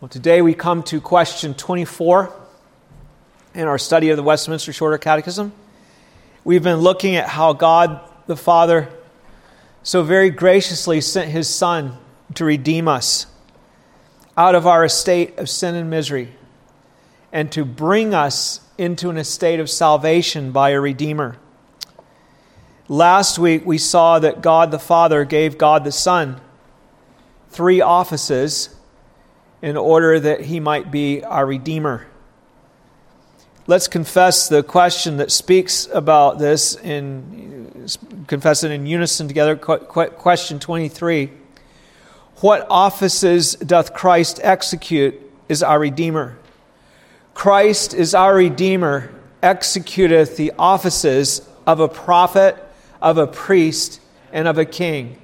[0.00, 2.34] Well, today we come to question 24
[3.52, 5.52] in our study of the Westminster Shorter Catechism.
[6.42, 8.88] We've been looking at how God the Father
[9.82, 11.98] so very graciously sent his Son
[12.36, 13.26] to redeem us
[14.38, 16.30] out of our estate of sin and misery
[17.30, 21.36] and to bring us into an estate of salvation by a Redeemer.
[22.88, 26.40] Last week we saw that God the Father gave God the Son
[27.50, 28.79] three offices
[29.62, 32.06] in order that he might be our Redeemer.
[33.66, 37.86] Let's confess the question that speaks about this in
[38.26, 39.56] confess it in unison together.
[39.56, 41.30] Question 23.
[42.36, 46.38] What offices doth Christ execute is our Redeemer?
[47.34, 52.56] Christ is our Redeemer, executeth the offices of a prophet,
[53.00, 54.00] of a priest,
[54.32, 55.20] and of a king,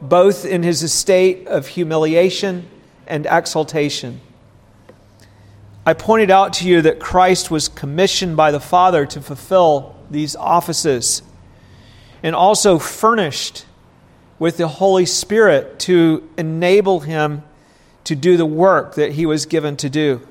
[0.00, 2.68] both in his estate of humiliation
[3.06, 4.20] and exaltation.
[5.86, 10.34] I pointed out to you that Christ was commissioned by the Father to fulfill these
[10.34, 11.22] offices
[12.22, 13.66] and also furnished
[14.38, 17.42] with the Holy Spirit to enable him
[18.04, 20.26] to do the work that he was given to do.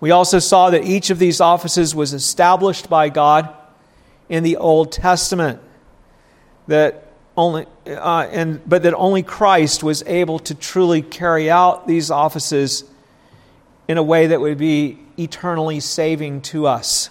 [0.00, 3.54] We also saw that each of these offices was established by God
[4.28, 5.60] in the Old Testament.
[6.66, 7.01] That
[7.36, 12.84] only, uh, and, but that only Christ was able to truly carry out these offices
[13.88, 17.10] in a way that would be eternally saving to us.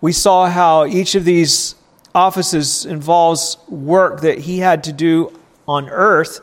[0.00, 1.74] We saw how each of these
[2.14, 6.40] offices involves work that he had to do on earth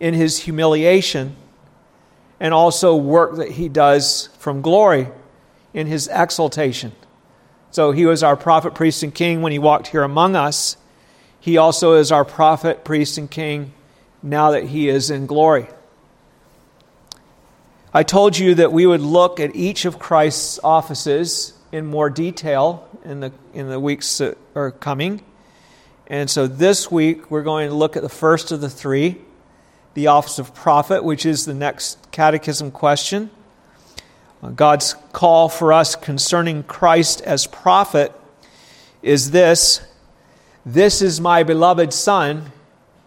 [0.00, 1.34] in his humiliation,
[2.40, 5.08] and also work that he does from glory
[5.74, 6.92] in his exaltation.
[7.70, 10.76] So he was our prophet, priest, and king when he walked here among us.
[11.48, 13.72] He also is our prophet, priest, and king
[14.22, 15.66] now that he is in glory.
[17.94, 22.86] I told you that we would look at each of Christ's offices in more detail
[23.02, 25.22] in the, in the weeks that are coming.
[26.06, 29.16] And so this week we're going to look at the first of the three,
[29.94, 33.30] the office of prophet, which is the next catechism question.
[34.54, 38.12] God's call for us concerning Christ as prophet
[39.00, 39.80] is this
[40.74, 42.52] this is my beloved Son,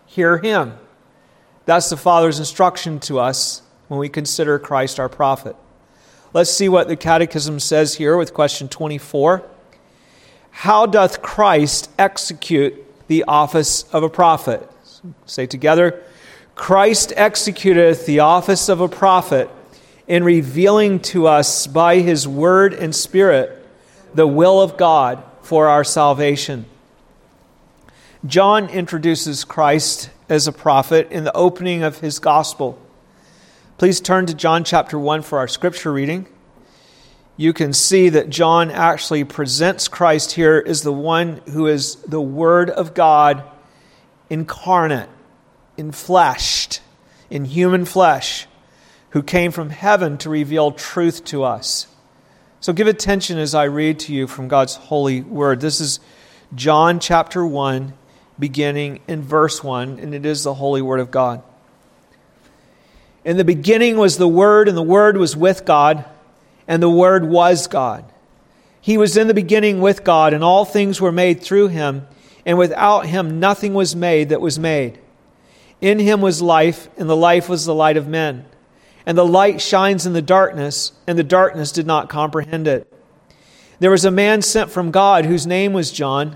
[0.07, 0.73] hear him.
[1.65, 5.55] That's the Father's instruction to us when we consider Christ our prophet.
[6.33, 9.43] Let's see what the Catechism says here with question 24.
[10.49, 14.67] How doth Christ execute the office of a prophet?
[15.27, 16.03] Say together
[16.55, 19.51] Christ executeth the office of a prophet
[20.07, 23.63] in revealing to us by his word and spirit
[24.15, 26.65] the will of God for our salvation.
[28.25, 32.79] John introduces Christ as a prophet in the opening of his gospel.
[33.79, 36.27] Please turn to John chapter 1 for our scripture reading.
[37.35, 42.21] You can see that John actually presents Christ here as the one who is the
[42.21, 43.43] Word of God
[44.29, 45.09] incarnate,
[45.75, 46.79] infleshed,
[47.31, 48.45] in human flesh,
[49.11, 51.87] who came from heaven to reveal truth to us.
[52.59, 55.59] So give attention as I read to you from God's holy word.
[55.59, 55.99] This is
[56.53, 57.93] John chapter 1,
[58.41, 61.41] beginning in verse 1, and it is the holy word of God.
[63.23, 66.05] In the beginning was the Word, and the Word was with God,
[66.67, 68.03] and the Word was God.
[68.81, 72.07] He was in the beginning with God, and all things were made through him,
[72.47, 74.97] and without him nothing was made that was made.
[75.79, 78.45] In him was life, and the life was the light of men.
[79.05, 82.91] And the light shines in the darkness, and the darkness did not comprehend it.
[83.79, 86.35] There was a man sent from God whose name was John.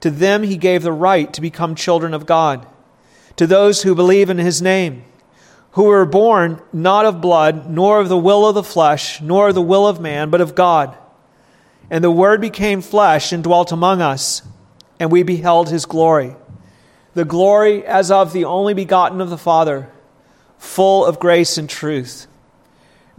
[0.00, 2.66] to them he gave the right to become children of God,
[3.36, 5.04] to those who believe in his name,
[5.72, 9.54] who were born not of blood, nor of the will of the flesh, nor of
[9.54, 10.96] the will of man, but of God.
[11.90, 14.42] And the Word became flesh and dwelt among us,
[14.98, 16.36] and we beheld his glory.
[17.14, 19.90] The glory as of the only begotten of the Father,
[20.58, 22.26] full of grace and truth.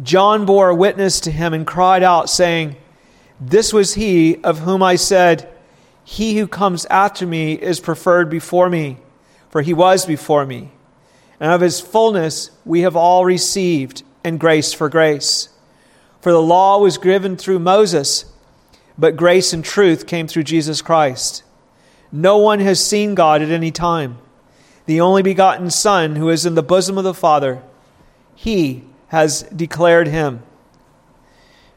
[0.01, 2.75] John bore witness to him and cried out, saying,
[3.39, 5.50] This was he of whom I said,
[6.03, 8.98] he who comes after me is preferred before me,
[9.50, 10.71] for he was before me.
[11.39, 15.50] And of his fullness we have all received, and grace for grace.
[16.21, 18.25] For the law was given through Moses,
[18.98, 21.44] but grace and truth came through Jesus Christ.
[22.12, 24.18] No one has seen God at any time.
[24.86, 27.63] The only begotten Son, who is in the bosom of the Father,
[28.36, 30.44] he has declared him.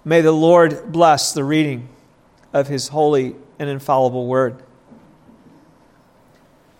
[0.05, 1.89] May the Lord bless the reading
[2.53, 4.63] of his holy and infallible word.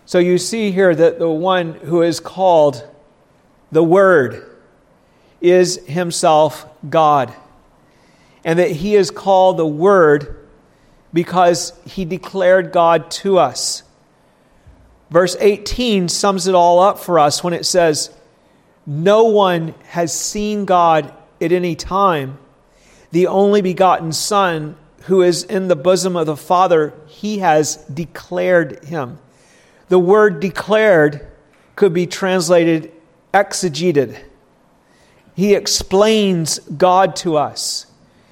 [0.05, 2.87] So you see here that the one who is called
[3.71, 4.57] the Word
[5.41, 7.33] is himself God.
[8.43, 10.47] And that he is called the Word
[11.11, 13.81] because he declared God to us.
[15.09, 18.13] Verse 18 sums it all up for us when it says,
[18.85, 22.37] No one has seen God at any time.
[23.11, 24.75] The only begotten Son,
[25.05, 29.19] who is in the bosom of the Father, he has declared him.
[29.89, 31.27] The word declared
[31.75, 32.91] could be translated
[33.33, 34.17] exegeted.
[35.35, 37.85] He explains God to us.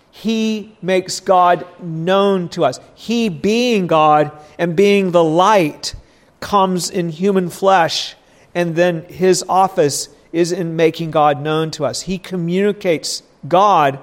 [0.10, 2.80] He makes God known to us.
[2.96, 5.96] He, being God and being the light,
[6.40, 8.16] comes in human flesh,
[8.56, 12.02] and then his office is in making God known to us.
[12.02, 14.00] He communicates God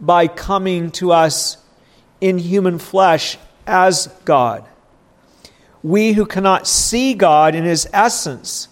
[0.00, 1.58] by coming to us
[2.22, 3.36] in human flesh
[3.66, 4.64] as God.
[5.82, 8.68] We who cannot see God in his essence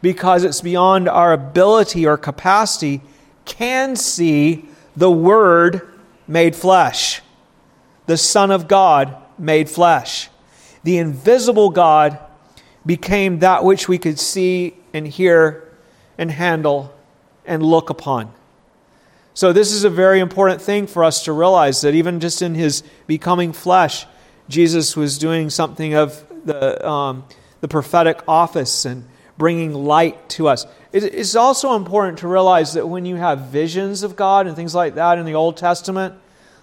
[0.00, 3.00] because it's beyond our ability or capacity
[3.44, 4.64] can see
[4.96, 5.88] the Word
[6.28, 7.20] made flesh,
[8.06, 10.28] the Son of God made flesh.
[10.84, 12.18] The invisible God
[12.86, 15.68] became that which we could see and hear
[16.16, 16.94] and handle
[17.44, 18.32] and look upon.
[19.34, 22.54] So, this is a very important thing for us to realize that even just in
[22.54, 24.06] his becoming flesh,
[24.48, 27.24] Jesus was doing something of the, um,
[27.60, 29.04] the prophetic office and
[29.38, 30.66] bringing light to us.
[30.92, 34.96] It's also important to realize that when you have visions of God and things like
[34.96, 36.14] that in the Old Testament,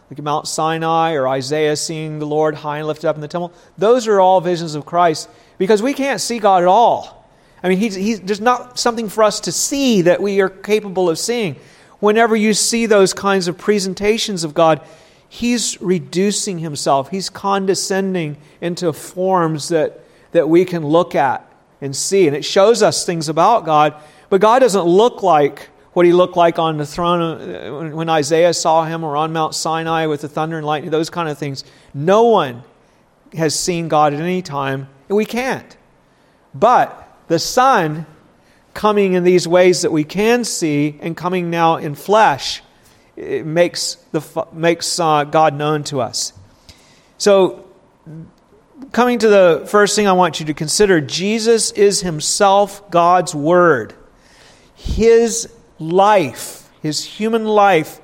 [0.10, 3.52] like Mount Sinai or Isaiah seeing the Lord high and lifted up in the temple,
[3.78, 7.28] those are all visions of Christ because we can't see God at all.
[7.64, 11.10] I mean, he's, he's, there's not something for us to see that we are capable
[11.10, 11.56] of seeing.
[12.00, 14.82] Whenever you see those kinds of presentations of God,
[15.28, 20.00] He's reducing Himself, He's condescending into forms that,
[20.32, 21.46] that we can look at
[21.82, 22.28] and see.
[22.28, 23.96] And it shows us things about God
[24.30, 28.54] but God doesn't look like what he looked like on the throne uh, when Isaiah
[28.54, 31.64] saw him or on Mount Sinai with the thunder and lightning, those kind of things.
[31.94, 32.64] No one
[33.34, 35.76] has seen God at any time, and we can't.
[36.54, 38.06] But the Son
[38.74, 42.62] coming in these ways that we can see and coming now in flesh
[43.20, 46.32] it makes, the, makes uh, God known to us.
[47.18, 47.68] So,
[48.94, 53.94] coming to the first thing I want you to consider Jesus is himself God's Word.
[54.74, 58.00] His life, his human life,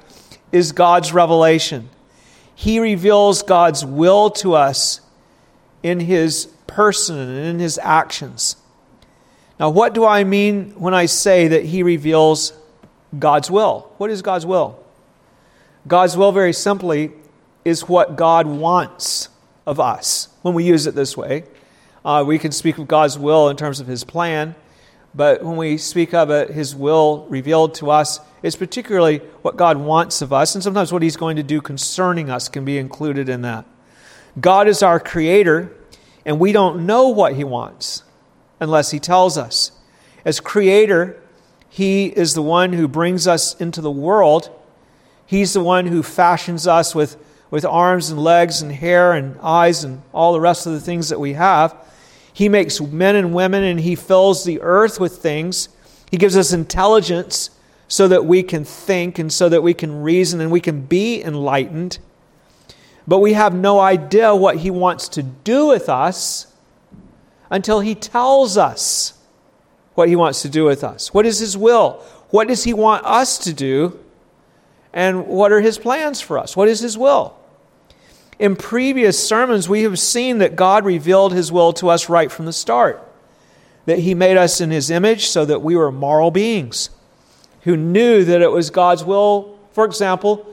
[0.51, 1.89] is God's revelation.
[2.53, 5.00] He reveals God's will to us
[5.81, 8.57] in his person and in his actions.
[9.60, 12.54] Now, what do I mean when I say that he reveals
[13.18, 13.92] God's will?
[13.98, 14.80] What is God's will?
[15.88, 17.12] God's will, very simply,
[17.63, 19.30] is what God wants
[19.66, 21.44] of us when we use it this way.
[22.04, 24.56] Uh, we can speak of God's will in terms of his plan.
[25.16, 29.78] But when we speak of it, His will revealed to us, it's particularly what God
[29.78, 33.30] wants of us, and sometimes what He's going to do concerning us can be included
[33.30, 33.66] in that.
[34.40, 35.71] God is our Creator,
[36.26, 38.04] and we don't know what He wants
[38.59, 39.71] unless He tells us.
[40.24, 41.21] As Creator,
[41.69, 44.50] He is the one who brings us into the world.
[45.26, 47.18] He's the one who fashions us with,
[47.50, 51.09] with arms and legs and hair and eyes and all the rest of the things
[51.09, 51.76] that we have.
[52.31, 55.69] He makes men and women and He fills the earth with things.
[56.12, 57.50] He gives us intelligence
[57.88, 61.21] so that we can think and so that we can reason and we can be
[61.21, 62.00] enlightened.
[63.07, 66.47] But we have no idea what He wants to do with us
[67.49, 69.14] until He tells us
[69.94, 71.14] what He wants to do with us.
[71.14, 72.04] What is His will?
[72.30, 73.99] What does He want us to do?
[74.94, 76.56] And what are His plans for us?
[76.56, 77.37] What is His will?
[78.37, 82.45] In previous sermons, we have seen that God revealed His will to us right from
[82.45, 83.02] the start.
[83.85, 86.90] That He made us in His image so that we were moral beings
[87.61, 90.45] who knew that it was God's will, for example,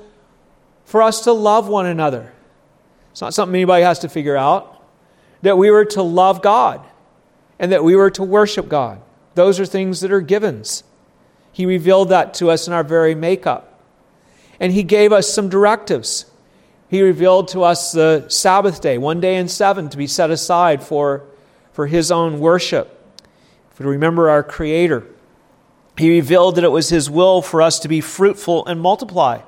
[0.85, 2.33] for us to love one another.
[3.11, 4.72] It's not something anybody has to figure out.
[5.43, 6.85] That we were to love God
[7.59, 9.01] and that we were to worship God.
[9.35, 10.85] Those are things that are givens.
[11.53, 13.81] He revealed that to us in our very makeup.
[14.59, 16.27] And He gave us some directives
[16.93, 20.83] he revealed to us the Sabbath day, one day in seven, to be set aside
[20.83, 21.25] for,
[21.73, 23.01] for His own worship,
[23.79, 25.07] to remember our Creator.
[25.97, 29.41] He revealed that it was His will for us to be fruitful and multiply,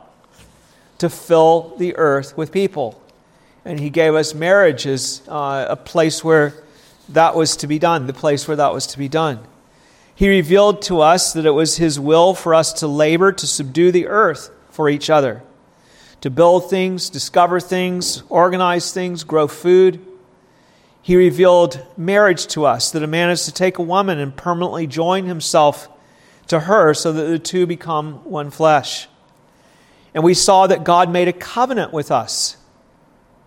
[0.96, 2.98] to fill the earth with people.
[3.64, 6.54] And He gave us marriage as uh, a place where
[7.10, 9.40] that was to be done, the place where that was to be done.
[10.14, 13.90] He revealed to us that it was His will for us to labor to subdue
[13.90, 15.42] the earth for each other,
[16.20, 20.04] to build things, discover things, organize things, grow food.
[21.02, 24.86] He revealed marriage to us, that a man is to take a woman and permanently
[24.86, 25.88] join himself
[26.48, 29.08] to her so that the two become one flesh.
[30.14, 32.56] And we saw that God made a covenant with us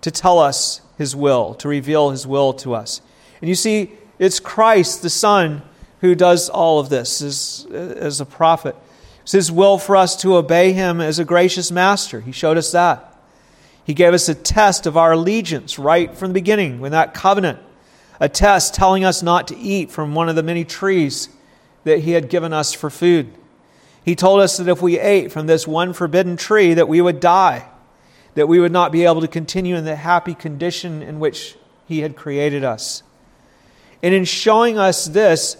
[0.02, 3.02] to tell us his will, to reveal his will to us.
[3.42, 5.62] And you see, it's Christ, the Son,
[6.02, 8.76] who does all of this as, as a prophet.
[9.24, 12.22] It's his will for us to obey him as a gracious master.
[12.22, 13.16] He showed us that.
[13.84, 17.60] He gave us a test of our allegiance right from the beginning, when that covenant,
[18.20, 21.30] a test telling us not to eat from one of the many trees
[21.84, 23.34] that he had given us for food.
[24.04, 27.20] He told us that if we ate from this one forbidden tree that we would
[27.20, 27.68] die,
[28.38, 31.56] that we would not be able to continue in the happy condition in which
[31.88, 33.02] he had created us.
[34.04, 35.58] And in showing us this,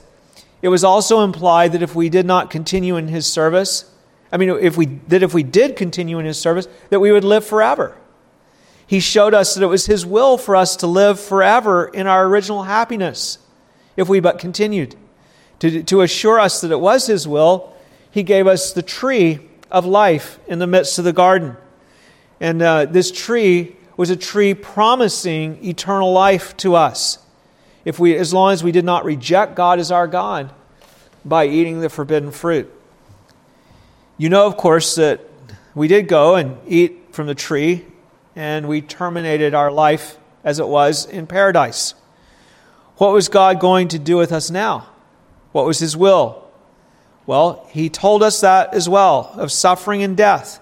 [0.62, 3.92] it was also implied that if we did not continue in his service,
[4.32, 7.24] I mean, if we, that if we did continue in his service, that we would
[7.24, 7.98] live forever.
[8.86, 12.28] He showed us that it was his will for us to live forever in our
[12.28, 13.40] original happiness
[13.96, 14.96] if we but continued.
[15.62, 17.74] To, to assure us that it was his will,
[18.12, 19.40] he gave us the tree
[19.72, 21.58] of life in the midst of the garden.
[22.40, 27.20] And uh, this tree was a tree promising eternal life to us
[27.84, 30.54] if we, as long as we did not reject God as our God
[31.24, 32.72] by eating the forbidden fruit.
[34.18, 35.22] You know, of course, that
[35.74, 37.86] we did go and eat from the tree,
[38.36, 41.94] and we terminated our life as it was in paradise.
[42.98, 44.88] What was God going to do with us now?
[45.52, 46.44] What was His will?
[47.26, 50.60] Well, He told us that as well of suffering and death.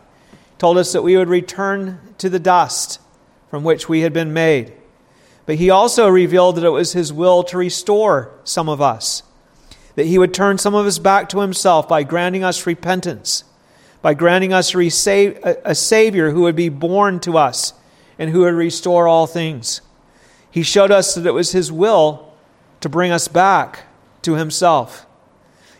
[0.57, 2.99] Told us that we would return to the dust
[3.49, 4.73] from which we had been made.
[5.45, 9.21] But he also revealed that it was his will to restore some of us,
[9.95, 13.43] that he would turn some of us back to himself by granting us repentance,
[14.01, 17.73] by granting us a Savior who would be born to us
[18.17, 19.81] and who would restore all things.
[20.49, 22.33] He showed us that it was his will
[22.81, 23.83] to bring us back
[24.21, 25.05] to himself.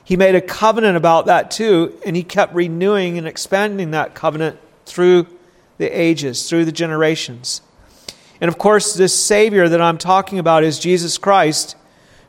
[0.04, 4.60] He made a covenant about that too, and he kept renewing and expanding that covenant
[4.86, 5.28] through
[5.78, 7.62] the ages, through the generations.
[8.42, 11.76] And of course, this Savior that I'm talking about is Jesus Christ,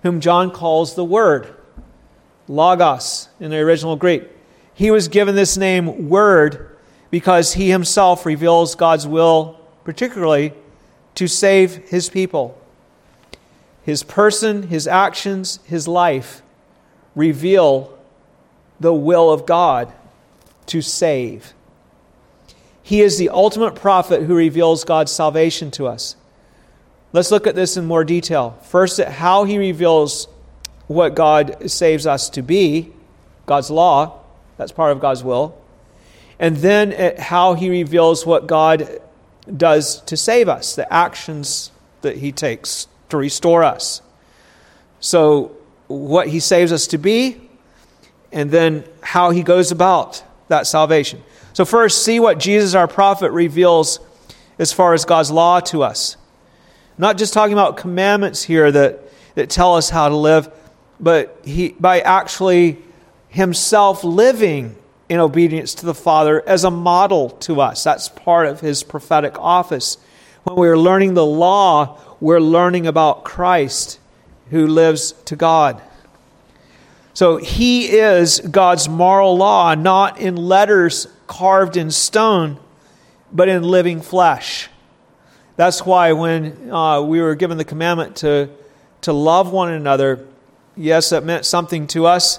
[0.03, 1.55] whom John calls the Word,
[2.49, 4.25] Logos in the original Greek.
[4.75, 6.77] He was given this name Word
[7.11, 10.53] because he himself reveals God's will, particularly
[11.15, 12.61] to save his people.
[13.83, 16.43] His person, his actions, his life
[17.15, 17.97] reveal
[18.79, 19.93] the will of God
[20.67, 21.55] to save.
[22.87, 26.15] He is the ultimate prophet who reveals God's salvation to us.
[27.13, 28.61] Let's look at this in more detail.
[28.63, 30.29] First, at how he reveals
[30.87, 32.93] what God saves us to be,
[33.45, 34.21] God's law,
[34.57, 35.61] that's part of God's will.
[36.39, 39.01] And then at how he reveals what God
[39.57, 44.01] does to save us, the actions that he takes to restore us.
[45.01, 45.57] So,
[45.89, 47.49] what he saves us to be,
[48.31, 51.25] and then how he goes about that salvation.
[51.57, 53.99] So, first, see what Jesus, our prophet, reveals
[54.59, 56.19] as far as God's law to us.
[56.99, 59.01] not just talking about commandments here that,
[59.37, 60.51] that tell us how to live,
[61.01, 62.77] but he, by actually
[63.31, 64.77] himself living
[65.09, 67.83] in obedience to the Father as a model to us.
[67.83, 69.97] That's part of his prophetic office.
[70.45, 73.99] When we're learning the law, we're learning about Christ
[74.51, 75.81] who lives to God.
[77.15, 82.59] So he is God's moral law, not in letters carved in stone,
[83.33, 84.69] but in living flesh.
[85.57, 88.51] That's why when uh, we were given the commandment to,
[89.03, 90.27] to love one another,
[90.77, 92.39] yes, that meant something to us,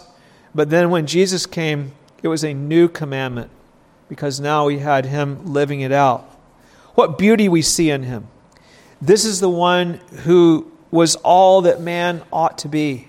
[0.54, 3.52] but then when Jesus came, it was a new commandment
[4.10, 6.24] because now we had him living it out.
[6.96, 8.28] What beauty we see in him.
[9.02, 13.08] This is the one who was all that man ought to be,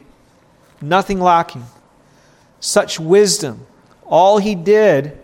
[0.81, 1.65] nothing lacking.
[2.61, 3.67] Such wisdom.
[4.05, 5.19] All he did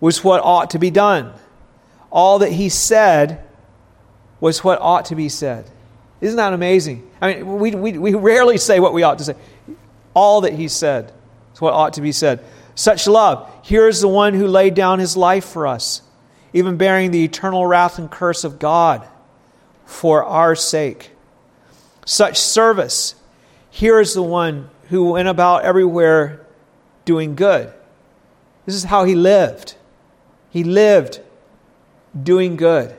[0.00, 1.32] was what ought to be done.
[2.10, 3.44] All that he said
[4.40, 5.68] was what ought to be said.
[6.20, 7.08] Isn't that amazing?
[7.20, 9.34] I mean, we, we, we rarely say what we ought to say.
[10.14, 11.12] All that he said
[11.54, 12.42] is what ought to be said.
[12.74, 13.50] Such love.
[13.62, 16.02] Here is the one who laid down his life for us,
[16.52, 19.06] even bearing the eternal wrath and curse of God
[19.84, 21.10] for our sake.
[22.04, 23.14] Such service.
[23.70, 26.46] Here is the one who went about everywhere
[27.04, 27.72] doing good.
[28.66, 29.75] This is how he lived.
[30.56, 31.20] He lived
[32.18, 32.96] doing good.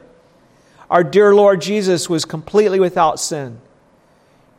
[0.91, 3.61] Our dear Lord Jesus was completely without sin.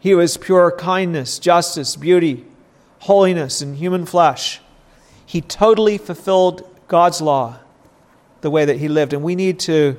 [0.00, 2.44] He was pure kindness, justice, beauty,
[2.98, 4.60] holiness, and human flesh.
[5.24, 7.60] He totally fulfilled God's law
[8.40, 9.12] the way that he lived.
[9.12, 9.96] And we need to,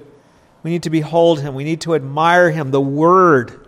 [0.64, 1.56] we need to behold him.
[1.56, 3.66] We need to admire him, the Word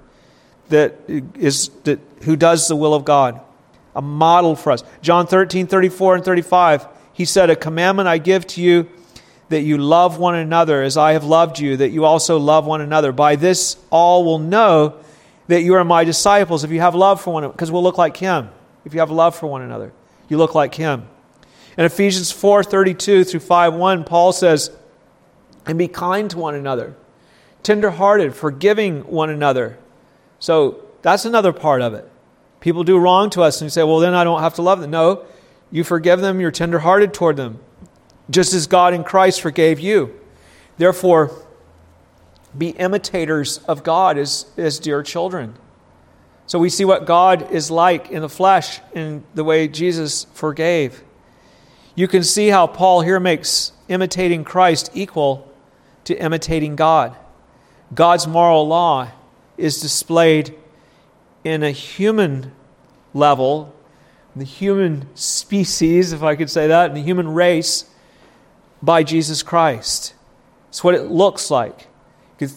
[0.67, 3.39] that is that, who does the will of God,
[3.95, 4.83] a model for us.
[5.01, 8.89] John 13, 34, and 35, he said, A commandment I give to you
[9.51, 12.81] that you love one another as I have loved you, that you also love one
[12.81, 13.12] another.
[13.12, 14.96] By this all will know
[15.48, 17.98] that you are my disciples if you have love for one another, because we'll look
[17.98, 18.50] like him.
[18.86, 19.93] If you have love for one another,
[20.27, 21.08] you look like him.
[21.77, 24.72] In Ephesians 4 32 through 5 1, Paul says,
[25.65, 26.96] And be kind to one another,
[27.63, 29.77] tenderhearted, forgiving one another.
[30.39, 32.10] So that's another part of it.
[32.60, 34.81] People do wrong to us and you say, Well, then I don't have to love
[34.81, 34.91] them.
[34.91, 35.25] No,
[35.72, 37.60] you forgive them, you're tenderhearted toward them,
[38.31, 40.19] just as God in Christ forgave you.
[40.77, 41.31] Therefore,
[42.57, 45.55] be imitators of God as, as dear children.
[46.47, 51.03] So we see what God is like in the flesh in the way Jesus forgave.
[51.95, 55.50] You can see how Paul here makes imitating Christ equal
[56.05, 57.15] to imitating God.
[57.93, 59.11] God's moral law
[59.57, 60.55] is displayed
[61.43, 62.51] in a human
[63.13, 63.73] level,
[64.35, 67.85] the human species, if I could say that, in the human race,
[68.81, 70.13] by Jesus Christ.
[70.69, 71.88] It's what it looks like.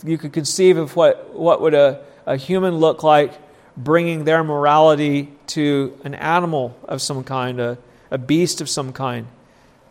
[0.04, 3.32] You could conceive of what, what would a, a human look like
[3.76, 7.78] bringing their morality to an animal of some kind, a,
[8.10, 9.26] a beast of some kind.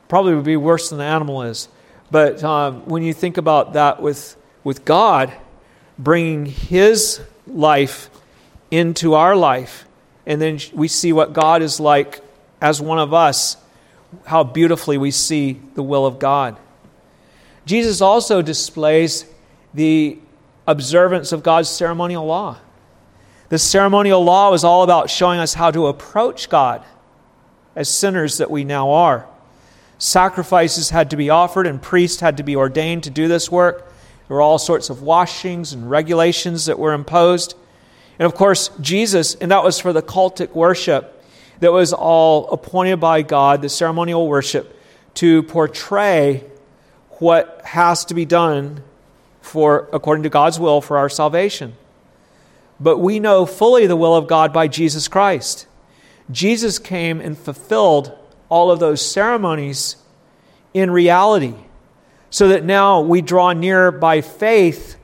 [0.08, 1.68] Probably would be worse than the animal is.
[2.10, 5.34] But um, when you think about that with, with God,
[5.98, 8.10] bringing His life
[8.72, 9.86] into our life,
[10.26, 12.22] and then we see what God is like
[12.62, 13.58] as one of us,
[14.26, 16.58] how beautifully we see the will of God.
[17.66, 19.26] Jesus also displays
[19.74, 20.20] the
[20.68, 22.58] observance of God's ceremonial law.
[23.50, 26.84] The ceremonial law was all about showing us how to approach God
[27.76, 29.28] as sinners that we now are.
[29.98, 33.94] Sacrifices had to be offered, and priests had to be ordained to do this work.
[34.28, 37.56] There were all sorts of washings and regulations that were imposed.
[38.20, 41.13] And of course, Jesus, and that was for the cultic worship
[41.64, 44.80] that was all appointed by God, the ceremonial worship,
[45.16, 46.44] to portray
[47.20, 48.84] what has to be done
[49.42, 51.76] for according to God's will for our salvation
[52.84, 55.68] but we know fully the will of God by Jesus Christ.
[56.30, 58.12] Jesus came and fulfilled
[58.50, 59.96] all of those ceremonies
[60.74, 61.56] in reality,
[62.30, 64.98] so that now we draw near by faith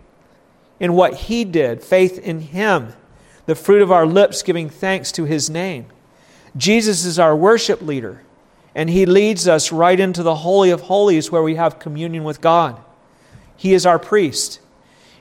[0.80, 2.94] in what He did, faith in Him,
[3.46, 5.86] the fruit of our lips giving thanks to His name.
[6.56, 8.22] Jesus is our worship leader,
[8.74, 12.42] and He leads us right into the Holy of Holies where we have communion with
[12.42, 12.80] God.
[13.56, 14.60] He is our priest.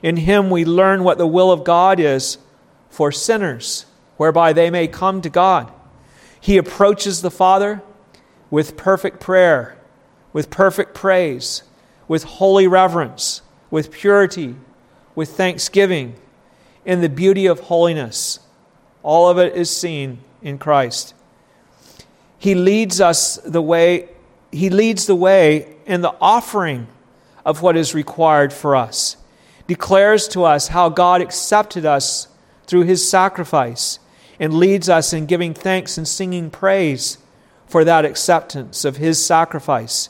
[0.01, 2.37] In Him we learn what the will of God is
[2.89, 3.85] for sinners,
[4.17, 5.71] whereby they may come to God.
[6.41, 7.81] He approaches the Father
[8.49, 9.77] with perfect prayer,
[10.33, 11.63] with perfect praise,
[12.07, 14.55] with holy reverence, with purity,
[15.15, 16.15] with thanksgiving,
[16.85, 18.39] in the beauty of holiness.
[19.03, 21.13] All of it is seen in Christ.
[22.39, 24.09] He leads us the way,
[24.51, 26.87] He leads the way in the offering
[27.45, 29.17] of what is required for us,
[29.67, 32.27] declares to us how God accepted us
[32.65, 33.99] through his sacrifice
[34.39, 37.17] and leads us in giving thanks and singing praise
[37.65, 40.09] for that acceptance of his sacrifice.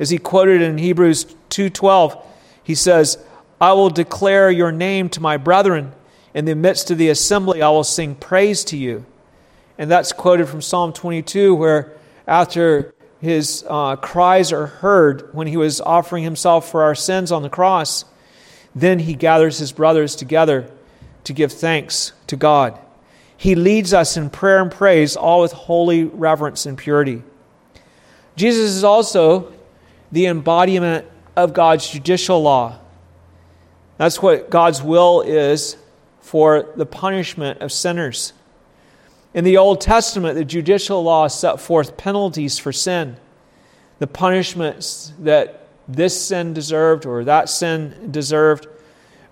[0.00, 2.16] As he quoted in Hebrews 2:12,
[2.62, 3.18] he says,
[3.60, 5.92] "I will declare your name to my brethren;
[6.34, 9.04] in the midst of the assembly I will sing praise to you."
[9.78, 11.92] And that's quoted from Psalm 22 where
[12.26, 17.42] after his uh, cries are heard when he was offering himself for our sins on
[17.42, 18.04] the cross,
[18.74, 20.70] then he gathers his brothers together
[21.24, 22.78] to give thanks to God.
[23.36, 27.22] He leads us in prayer and praise, all with holy reverence and purity.
[28.36, 29.52] Jesus is also
[30.10, 31.06] the embodiment
[31.36, 32.78] of God's judicial law.
[33.98, 35.76] That's what God's will is
[36.20, 38.32] for the punishment of sinners.
[39.34, 43.16] In the Old Testament, the judicial law set forth penalties for sin,
[43.98, 48.66] the punishments that this sin deserved or that sin deserved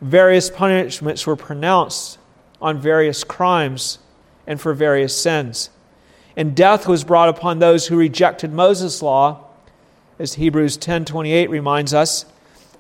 [0.01, 2.19] various punishments were pronounced
[2.61, 3.99] on various crimes
[4.47, 5.71] and for various sins.
[6.37, 9.45] And death was brought upon those who rejected Moses' law,
[10.19, 12.25] as Hebrews 10:28 reminds us.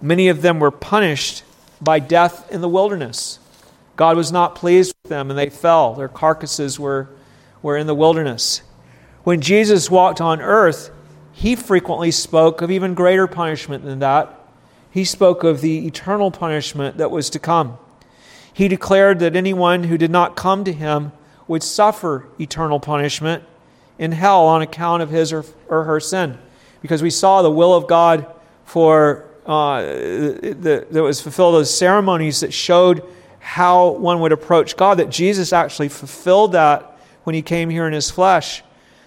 [0.00, 1.42] Many of them were punished
[1.80, 3.38] by death in the wilderness.
[4.00, 5.92] God was not pleased with them and they fell.
[5.92, 7.10] Their carcasses were,
[7.60, 8.62] were in the wilderness.
[9.24, 10.90] When Jesus walked on earth,
[11.32, 14.34] he frequently spoke of even greater punishment than that.
[14.90, 17.76] He spoke of the eternal punishment that was to come.
[18.50, 21.12] He declared that anyone who did not come to him
[21.46, 23.44] would suffer eternal punishment
[23.98, 26.38] in hell on account of his or, or her sin.
[26.80, 28.24] Because we saw the will of God
[28.64, 33.02] for uh, the, that was fulfilled, those ceremonies that showed
[33.40, 37.92] how one would approach God, that Jesus actually fulfilled that when he came here in
[37.92, 38.62] his flesh.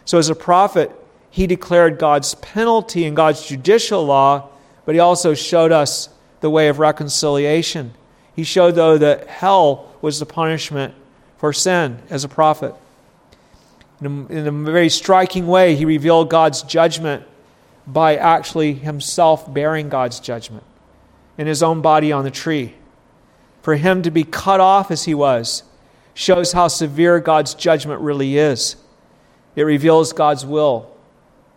[0.05, 0.91] So, as a prophet,
[1.29, 4.49] he declared God's penalty and God's judicial law,
[4.85, 6.09] but he also showed us
[6.41, 7.93] the way of reconciliation.
[8.35, 10.93] He showed, though, that hell was the punishment
[11.37, 12.75] for sin as a prophet.
[14.01, 17.23] In a, in a very striking way, he revealed God's judgment
[17.85, 20.63] by actually himself bearing God's judgment
[21.37, 22.73] in his own body on the tree.
[23.63, 25.63] For him to be cut off as he was
[26.13, 28.75] shows how severe God's judgment really is.
[29.55, 30.95] It reveals God's will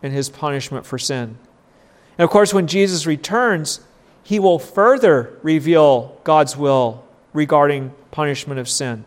[0.03, 1.37] and his punishment for sin.
[2.17, 3.81] And of course, when Jesus returns,
[4.23, 9.05] he will further reveal God's will regarding punishment of sin.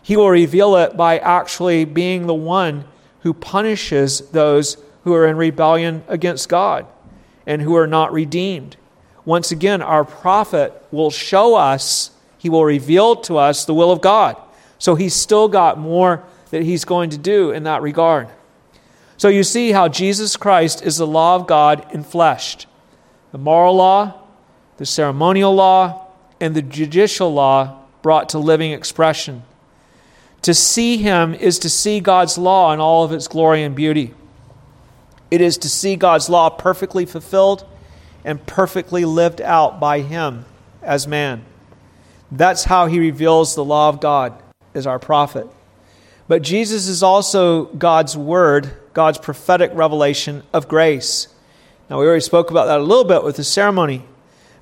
[0.00, 2.84] He will reveal it by actually being the one
[3.20, 6.86] who punishes those who are in rebellion against God
[7.44, 8.76] and who are not redeemed.
[9.24, 14.00] Once again, our prophet will show us, he will reveal to us the will of
[14.00, 14.34] God.
[14.78, 18.30] So he's still got more that he's going to do in that regard.
[19.18, 22.64] So you see how Jesus Christ is the law of God in enfleshed
[23.30, 24.22] the moral law,
[24.78, 26.06] the ceremonial law,
[26.40, 29.42] and the judicial law brought to living expression.
[30.42, 34.14] To see him is to see God's law in all of its glory and beauty.
[35.30, 37.66] It is to see God's law perfectly fulfilled
[38.24, 40.46] and perfectly lived out by him
[40.82, 41.44] as man.
[42.30, 44.40] That's how he reveals the law of God
[44.74, 45.46] as our prophet.
[46.28, 51.28] But Jesus is also God's word, God's prophetic revelation of grace.
[51.88, 54.04] Now, we already spoke about that a little bit with the ceremony.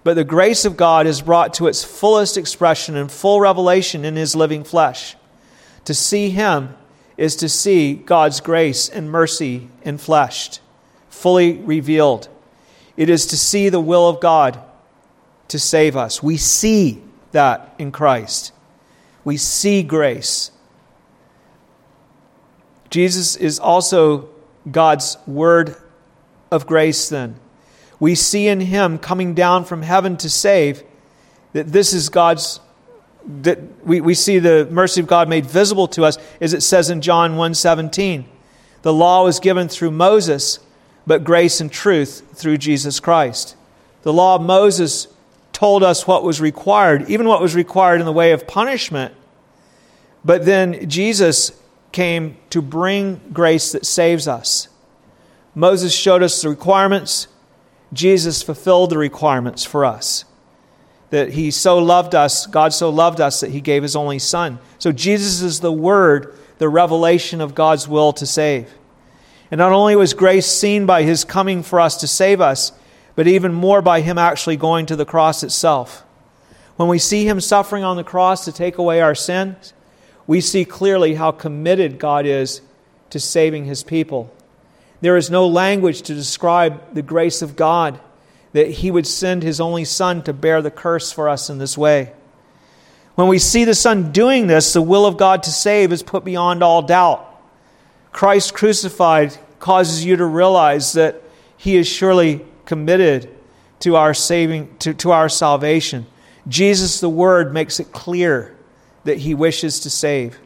[0.03, 4.17] But the grace of God is brought to its fullest expression and full revelation in
[4.17, 5.15] his living flesh.
[5.85, 6.75] To see him
[7.19, 10.61] is to see God's grace and mercy enfleshed,
[11.11, 12.29] fully revealed.
[12.97, 14.59] It is to see the will of God
[15.49, 16.23] to save us.
[16.23, 18.53] We see that in Christ.
[19.25, 20.51] We see grace.
[22.91, 24.29] Jesus is also
[24.71, 25.77] God's word
[26.51, 27.37] of grace, then.
[28.01, 30.83] We see in him coming down from heaven to save
[31.53, 32.61] that this is God's
[33.43, 36.89] that we, we see the mercy of God made visible to us, as it says
[36.89, 38.25] in John 1:17.
[38.83, 40.61] The law was given through Moses,
[41.07, 43.55] but grace and truth through Jesus Christ.
[44.03, 45.09] The law of Moses
[45.59, 49.13] told us what was required, even what was required in the way of punishment.
[50.25, 51.51] But then Jesus
[51.91, 54.69] came to bring grace that saves us.
[55.57, 57.27] Moses showed us the requirements,
[57.93, 60.25] Jesus fulfilled the requirements for us
[61.11, 64.61] that he so loved us, God so loved us that he gave his only son.
[64.79, 68.73] So Jesus is the word, the revelation of God's will to save.
[69.51, 72.71] And not only was grace seen by his coming for us to save us,
[73.19, 76.05] but even more by him actually going to the cross itself.
[76.77, 79.73] When we see him suffering on the cross to take away our sins,
[80.29, 82.61] we see clearly how committed God is
[83.11, 84.33] to saving his people.
[85.01, 87.99] There is no language to describe the grace of God
[88.53, 91.77] that he would send his only son to bear the curse for us in this
[91.77, 92.13] way.
[93.17, 96.25] When we see the Son doing this, the will of God to save is put
[96.25, 97.27] beyond all doubt.
[98.13, 101.21] Christ crucified causes you to realize that
[101.57, 103.35] he is surely committed
[103.81, 106.07] to our saving to, to our salvation.
[106.47, 108.55] Jesus the word makes it clear
[109.05, 110.39] that he wishes to save.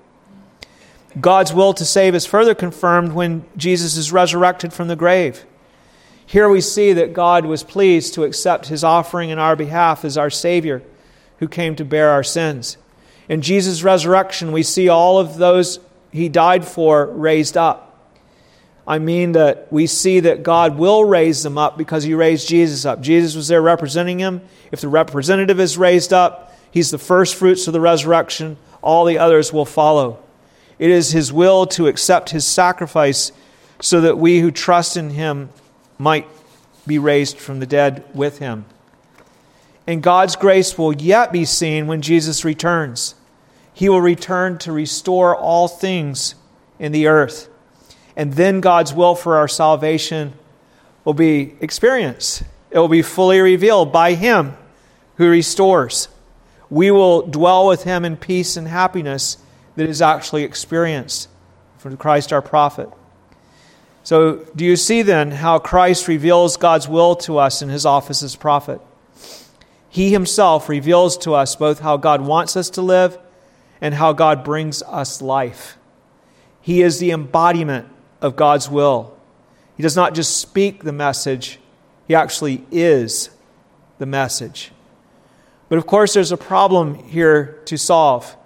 [1.21, 5.45] God's will to save is further confirmed when Jesus is resurrected from the grave.
[6.25, 10.17] Here we see that God was pleased to accept his offering in our behalf as
[10.17, 10.81] our Savior
[11.39, 12.77] who came to bear our sins.
[13.29, 15.81] In Jesus' resurrection, we see all of those
[16.13, 17.92] he died for raised up.
[18.87, 22.85] I mean that we see that God will raise them up because he raised Jesus
[22.85, 23.01] up.
[23.01, 24.42] Jesus was there representing him.
[24.73, 28.57] If the representative is raised up, he's the first fruits of the resurrection.
[28.83, 30.18] All the others will follow.
[30.79, 33.31] It is his will to accept his sacrifice
[33.81, 35.51] so that we who trust in him
[35.99, 36.27] might
[36.87, 38.64] be raised from the dead with him.
[39.87, 43.14] And God's grace will yet be seen when Jesus returns.
[43.73, 46.35] He will return to restore all things
[46.79, 47.49] in the earth.
[48.16, 50.35] And then God's will for our salvation
[51.05, 52.42] will be experienced.
[52.70, 54.57] It will be fully revealed by Him
[55.16, 56.09] who restores.
[56.70, 59.38] We will dwell with Him in peace and happiness
[59.77, 61.29] that is actually experienced
[61.79, 62.88] from Christ our prophet.
[64.05, 68.22] So, do you see then how Christ reveals God's will to us in his office
[68.22, 68.81] as prophet?
[69.88, 73.18] He himself reveals to us both how God wants us to live
[73.81, 75.77] and how God brings us life.
[76.61, 77.88] He is the embodiment
[78.23, 79.15] of God's will.
[79.77, 81.59] He does not just speak the message,
[82.07, 83.31] he actually is
[83.99, 84.73] the message.
[85.69, 88.37] But of course, there's a problem here to solve.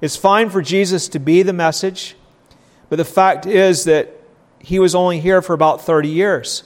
[0.00, 2.16] It's fine for Jesus to be the message,
[2.88, 4.12] but the fact is that
[4.58, 6.64] he was only here for about 30 years.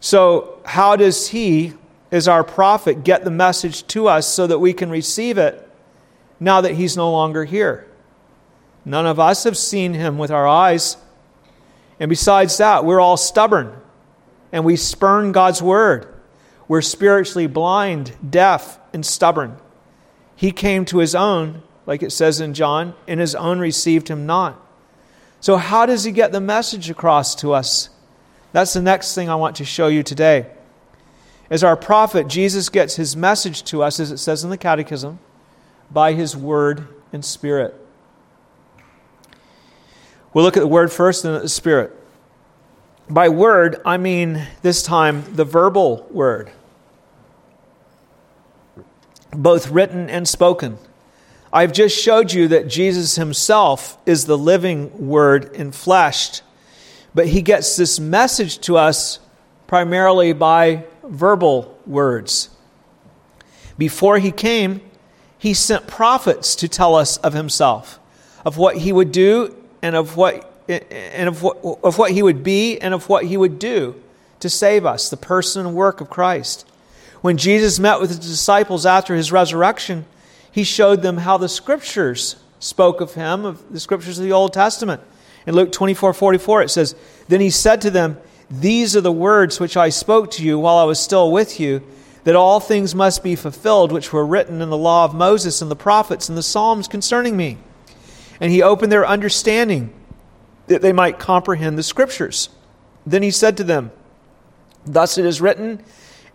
[0.00, 1.72] So, how does he,
[2.10, 5.66] as our prophet, get the message to us so that we can receive it
[6.38, 7.86] now that he's no longer here?
[8.84, 10.98] None of us have seen him with our eyes.
[12.00, 13.80] And besides that, we're all stubborn
[14.52, 16.06] and we spurn God's word.
[16.68, 19.56] We're spiritually blind, deaf, and stubborn.
[20.36, 24.26] He came to his own, like it says in John, and his own received him
[24.26, 24.60] not.
[25.40, 27.90] So, how does he get the message across to us?
[28.52, 30.46] That's the next thing I want to show you today.
[31.50, 35.18] As our prophet, Jesus gets his message to us, as it says in the Catechism,
[35.90, 37.74] by his word and spirit.
[40.34, 41.96] We'll look at the word first and the spirit.
[43.08, 46.50] By word, I mean this time the verbal word,
[49.30, 50.78] both written and spoken.
[51.52, 56.42] I've just showed you that Jesus himself is the living word in enfleshed,
[57.14, 59.20] but he gets this message to us
[59.68, 62.48] primarily by verbal words.
[63.78, 64.80] Before he came,
[65.38, 68.00] he sent prophets to tell us of himself,
[68.44, 72.42] of what he would do and of what and of what, of what he would
[72.42, 73.94] be and of what he would do
[74.40, 76.66] to save us, the person and work of Christ.
[77.20, 80.06] When Jesus met with his disciples after his resurrection,
[80.50, 84.54] he showed them how the scriptures spoke of him, of the scriptures of the Old
[84.54, 85.02] Testament.
[85.46, 86.94] In Luke 24 44, it says,
[87.28, 88.16] Then he said to them,
[88.50, 91.82] These are the words which I spoke to you while I was still with you,
[92.24, 95.70] that all things must be fulfilled which were written in the law of Moses and
[95.70, 97.58] the prophets and the Psalms concerning me.
[98.40, 99.92] And he opened their understanding
[100.66, 102.48] that they might comprehend the scriptures.
[103.06, 103.90] Then he said to them,
[104.86, 105.82] Thus it is written,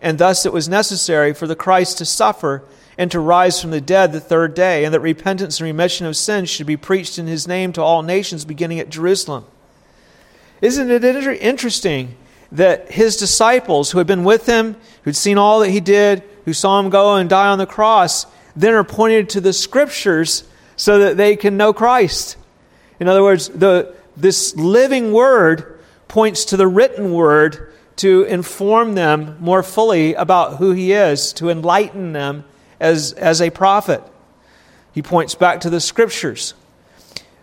[0.00, 2.64] and thus it was necessary for the Christ to suffer
[2.98, 6.16] and to rise from the dead the third day, and that repentance and remission of
[6.16, 9.44] sins should be preached in his name to all nations, beginning at Jerusalem.
[10.60, 12.16] Isn't it interesting
[12.52, 16.52] that his disciples who had been with him, who'd seen all that he did, who
[16.52, 20.44] saw him go and die on the cross, then are pointed to the scriptures
[20.80, 22.38] so that they can know Christ?
[22.98, 29.36] In other words, the, this living word points to the written word to inform them
[29.40, 32.46] more fully about who he is, to enlighten them
[32.80, 34.02] as, as a prophet.
[34.92, 36.54] He points back to the scriptures.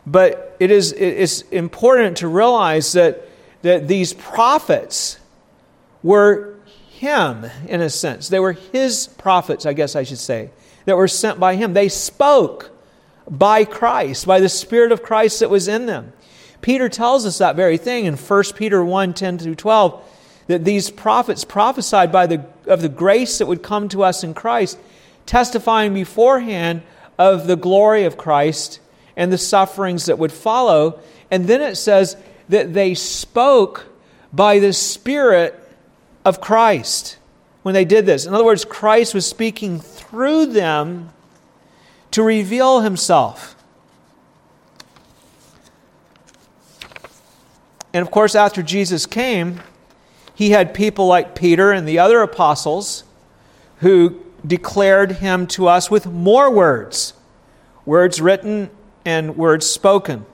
[0.07, 3.29] But it is, it is important to realize that,
[3.61, 5.19] that these prophets
[6.01, 6.55] were
[6.89, 8.29] him, in a sense.
[8.29, 10.49] They were his prophets, I guess I should say,
[10.85, 11.73] that were sent by him.
[11.73, 12.71] They spoke
[13.29, 16.13] by Christ, by the Spirit of Christ that was in them.
[16.61, 20.13] Peter tells us that very thing in 1 Peter 1 10 through 12,
[20.47, 24.33] that these prophets prophesied by the, of the grace that would come to us in
[24.33, 24.77] Christ
[25.27, 26.81] testifying beforehand
[27.19, 28.79] of the glory of Christ
[29.15, 30.99] and the sufferings that would follow.
[31.29, 32.17] And then it says
[32.49, 33.85] that they spoke
[34.33, 35.53] by the Spirit
[36.25, 37.17] of Christ
[37.61, 38.25] when they did this.
[38.25, 41.11] In other words, Christ was speaking through them
[42.17, 43.55] to reveal himself.
[47.93, 49.61] And of course, after Jesus came,
[50.33, 53.03] he had people like Peter and the other apostles
[53.81, 57.13] who declared him to us with more words
[57.85, 58.71] words written
[59.05, 60.25] and words spoken.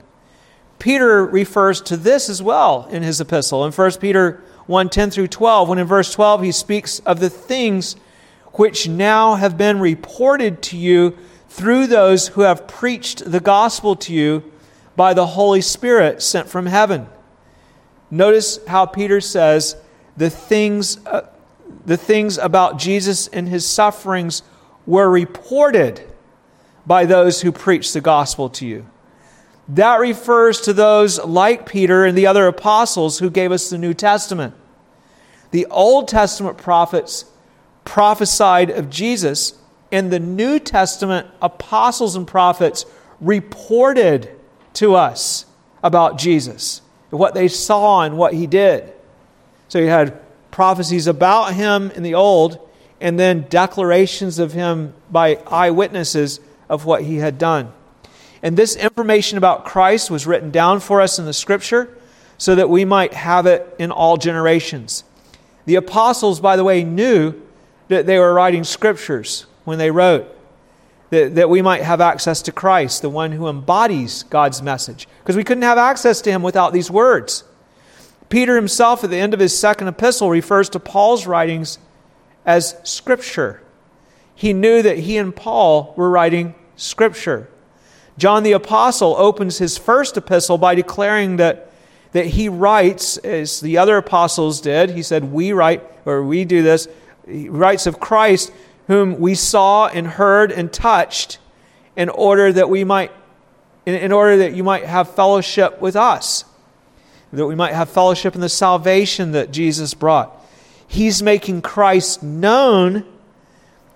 [0.78, 5.28] Peter refers to this as well in his epistle in 1 Peter 1 10 through
[5.28, 7.94] 12, when in verse 12 he speaks of the things
[8.54, 11.18] which now have been reported to you
[11.54, 14.42] through those who have preached the gospel to you
[14.96, 17.06] by the Holy Spirit sent from heaven.
[18.10, 19.76] Notice how Peter says,
[20.16, 21.28] the things uh,
[21.86, 24.42] the things about Jesus and his sufferings
[24.84, 26.02] were reported
[26.86, 28.86] by those who preached the gospel to you.
[29.68, 33.94] That refers to those like Peter and the other apostles who gave us the New
[33.94, 34.54] Testament.
[35.52, 37.26] The Old Testament prophets
[37.84, 39.54] prophesied of Jesus,
[39.94, 42.84] and the New Testament apostles and prophets
[43.20, 44.28] reported
[44.72, 45.46] to us
[45.84, 48.92] about Jesus, what they saw and what he did.
[49.68, 52.58] So you had prophecies about him in the old,
[53.00, 57.72] and then declarations of him by eyewitnesses of what he had done.
[58.42, 61.96] And this information about Christ was written down for us in the scripture
[62.36, 65.04] so that we might have it in all generations.
[65.66, 67.40] The apostles, by the way, knew
[67.86, 70.28] that they were writing scriptures when they wrote,
[71.10, 75.36] that, that we might have access to Christ, the one who embodies God's message, because
[75.36, 77.44] we couldn't have access to him without these words.
[78.28, 81.78] Peter himself, at the end of his second epistle, refers to Paul's writings
[82.44, 83.62] as scripture.
[84.34, 87.48] He knew that he and Paul were writing scripture.
[88.18, 91.70] John the Apostle opens his first epistle by declaring that,
[92.12, 96.62] that he writes, as the other apostles did, he said, We write, or we do
[96.62, 96.88] this,
[97.26, 98.52] he writes of Christ,
[98.86, 101.38] whom we saw and heard and touched,
[101.96, 103.12] in order that we might,
[103.86, 106.44] in, in order that you might have fellowship with us,
[107.32, 110.34] that we might have fellowship in the salvation that Jesus brought.
[110.86, 113.04] He's making Christ known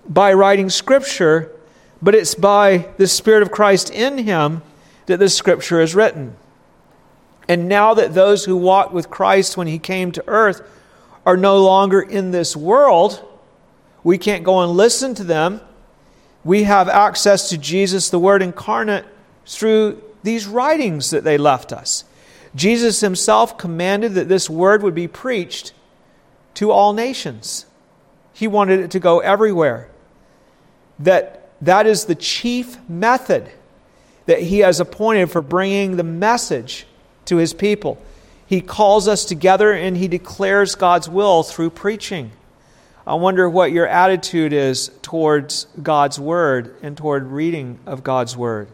[0.09, 1.53] by writing Scripture
[2.01, 4.63] but it's by the Spirit of Christ in him
[5.07, 6.37] that the Scripture is written.
[7.49, 10.63] And now that those who walked with Christ when he came to earth
[11.25, 13.25] are no longer in this world,
[14.09, 15.61] we can't go and listen to them.
[16.43, 19.05] We have access to Jesus, the Word incarnate,
[19.45, 22.05] through these writings that they left us.
[22.55, 25.75] Jesus himself commanded that this word would be preached
[26.55, 27.67] to all nations.
[28.33, 29.91] He wanted it to go everywhere.
[30.99, 33.51] That that is the chief method
[34.25, 36.87] that he has appointed for bringing the message
[37.27, 38.01] to his people.
[38.47, 42.33] He calls us together and he declares God's will through preaching.
[43.09, 48.69] I wonder what your attitude is towards God's word and toward reading of God's word.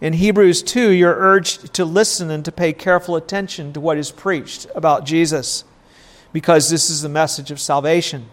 [0.00, 4.10] In Hebrews 2, you're urged to listen and to pay careful attention to what is
[4.10, 5.64] preached about Jesus
[6.32, 8.24] because this is the message of salvation.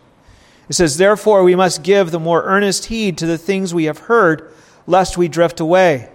[0.69, 3.97] It says, Therefore, we must give the more earnest heed to the things we have
[3.97, 4.49] heard,
[4.85, 6.09] lest we drift away.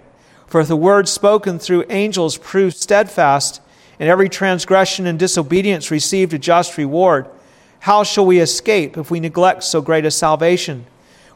[0.47, 3.61] For if the word spoken through angels proved steadfast,
[3.99, 7.27] and every transgression and disobedience received a just reward,
[7.83, 10.85] how shall we escape if we neglect so great a salvation,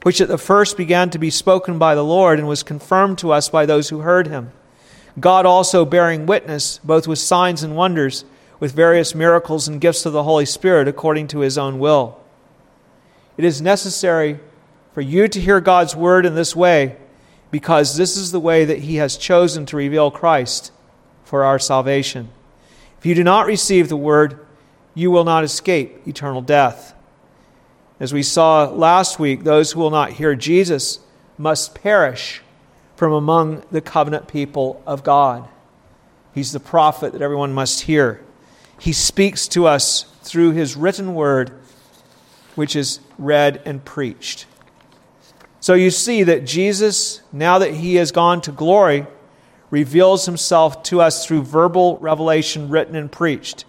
[0.04, 3.32] which at the first began to be spoken by the Lord and was confirmed to
[3.32, 4.52] us by those who heard him?
[5.20, 8.26] God also bearing witness, both with signs and wonders,
[8.60, 12.20] with various miracles and gifts of the Holy Spirit, according to his own will
[13.38, 14.40] it is necessary
[14.94, 16.98] for you to hear God's word in this way
[17.52, 20.72] because this is the way that He has chosen to reveal Christ
[21.24, 22.30] for our salvation.
[22.98, 24.46] If you do not receive the word,
[24.98, 26.96] you will not escape eternal death.
[28.00, 30.98] As we saw last week, those who will not hear Jesus
[31.38, 32.42] must perish
[32.96, 35.48] from among the covenant people of God.
[36.34, 38.24] He's the prophet that everyone must hear.
[38.80, 41.52] He speaks to us through his written word
[42.56, 44.48] which is read and preached.
[45.60, 49.06] So you see that Jesus, now that he has gone to glory,
[49.70, 53.66] reveals himself to us through verbal revelation written and preached.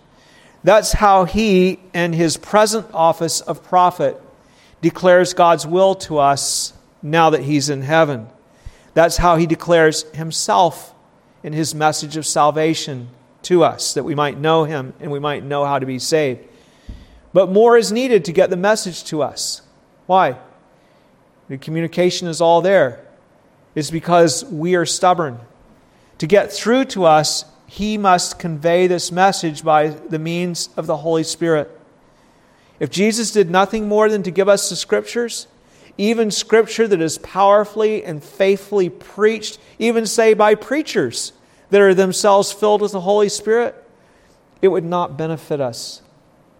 [0.65, 4.21] That's how he, in his present office of prophet,
[4.81, 8.29] declares God's will to us now that he's in heaven.
[8.95, 10.95] That's how he declares himself
[11.43, 13.09] in his message of salvation
[13.43, 16.41] to us, that we might know him and we might know how to be saved.
[17.33, 19.63] But more is needed to get the message to us.
[20.07, 20.39] Why?
[21.49, 23.07] The communication is all there.
[23.75, 25.39] It's because we are stubborn.
[26.19, 30.97] To get through to us, he must convey this message by the means of the
[30.97, 31.71] Holy Spirit.
[32.81, 35.47] If Jesus did nothing more than to give us the scriptures,
[35.99, 41.35] even scripture that is powerfully and faithfully preached, even say by preachers
[41.69, 43.75] that are themselves filled with the Holy Spirit,
[44.63, 46.01] it would not benefit us.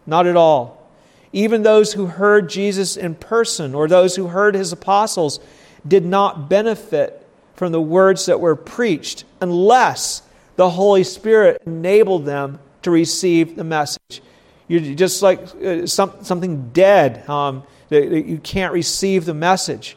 [0.07, 0.91] Not at all.
[1.33, 5.41] Even those who heard Jesus in person or those who heard his apostles
[5.87, 10.21] did not benefit from the words that were preached unless
[10.59, 14.21] the Holy Spirit enabled them to receive the message.
[14.67, 19.97] You're just like uh, some, something dead um, that, that you can't receive the message.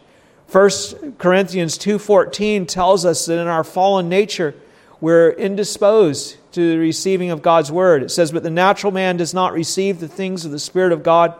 [0.51, 4.53] 1 Corinthians 2:14 tells us that in our fallen nature
[4.99, 8.03] we're indisposed to the receiving of God's word.
[8.03, 11.01] It says, But the natural man does not receive the things of the Spirit of
[11.01, 11.33] God,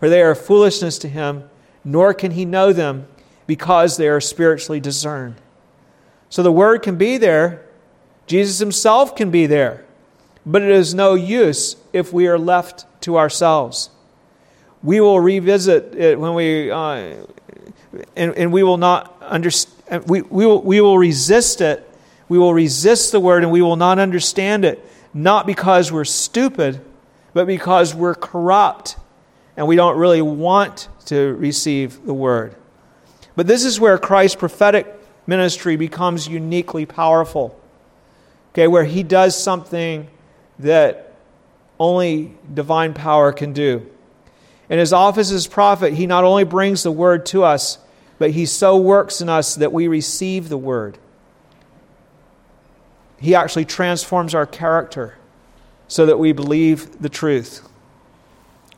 [0.00, 1.50] for they are foolishness to him,
[1.84, 3.08] nor can he know them,
[3.46, 5.34] because they are spiritually discerned.
[6.30, 7.64] So the word can be there,
[8.26, 9.84] Jesus himself can be there,
[10.46, 13.90] but it is no use if we are left to ourselves.
[14.82, 17.26] We will revisit it when we, uh,
[18.16, 21.90] and, and we will not understand, we, we, will, we will resist it
[22.28, 26.80] we will resist the word and we will not understand it, not because we're stupid,
[27.32, 28.96] but because we're corrupt
[29.56, 32.54] and we don't really want to receive the word.
[33.36, 34.86] But this is where Christ's prophetic
[35.26, 37.60] ministry becomes uniquely powerful.
[38.54, 40.08] Okay, where he does something
[40.60, 41.12] that
[41.78, 43.90] only divine power can do.
[44.68, 47.78] In his office as prophet, he not only brings the word to us,
[48.18, 50.98] but he so works in us that we receive the word.
[53.18, 55.16] He actually transforms our character
[55.88, 57.68] so that we believe the truth.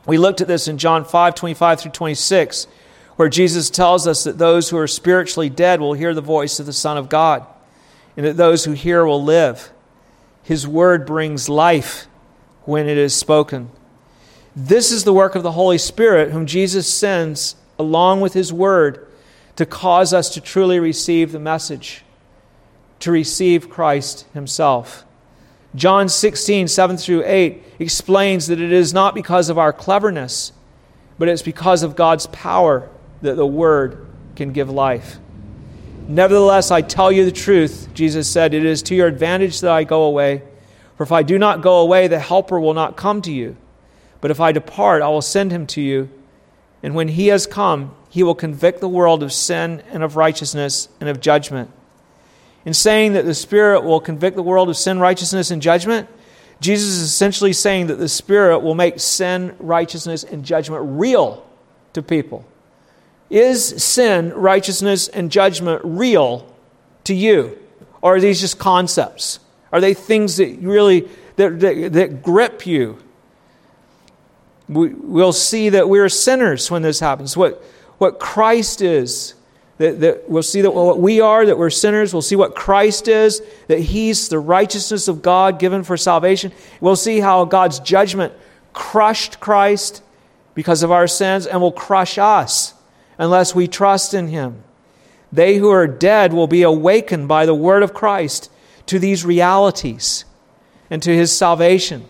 [0.05, 2.67] We looked at this in John 5 25 through 26,
[3.15, 6.65] where Jesus tells us that those who are spiritually dead will hear the voice of
[6.65, 7.45] the Son of God,
[8.17, 9.71] and that those who hear will live.
[10.43, 12.07] His word brings life
[12.65, 13.69] when it is spoken.
[14.55, 19.07] This is the work of the Holy Spirit, whom Jesus sends along with his word
[19.55, 22.03] to cause us to truly receive the message,
[22.99, 25.05] to receive Christ himself.
[25.75, 30.53] John 16, 7 through 8 explains that it is not because of our cleverness,
[31.19, 32.89] but it's because of God's power
[33.21, 35.19] that the Word can give life.
[36.07, 39.83] Nevertheless, I tell you the truth, Jesus said, it is to your advantage that I
[39.83, 40.41] go away.
[40.95, 43.57] For if I do not go away, the Helper will not come to you.
[44.21, 46.09] But if I depart, I will send him to you.
[46.81, 50.89] And when he has come, he will convict the world of sin and of righteousness
[50.99, 51.71] and of judgment.
[52.65, 56.07] In saying that the Spirit will convict the world of sin, righteousness, and judgment,
[56.59, 61.45] Jesus is essentially saying that the Spirit will make sin, righteousness, and judgment real
[61.93, 62.45] to people.
[63.29, 66.53] Is sin, righteousness, and judgment real
[67.03, 67.57] to you?
[68.01, 69.39] Or are these just concepts?
[69.71, 72.97] Are they things that really that, that, that grip you?
[74.69, 77.35] We, we'll see that we're sinners when this happens.
[77.35, 77.63] What,
[77.97, 79.33] what Christ is,
[79.77, 82.13] that, that we'll see that what we are, that we're sinners.
[82.13, 86.51] We'll see what Christ is, that He's the righteousness of God given for salvation.
[86.81, 88.33] We'll see how God's judgment
[88.73, 90.01] crushed Christ
[90.53, 92.73] because of our sins and will crush us
[93.17, 94.63] unless we trust in Him.
[95.31, 98.51] They who are dead will be awakened by the word of Christ
[98.85, 100.25] to these realities
[100.89, 102.05] and to His salvation.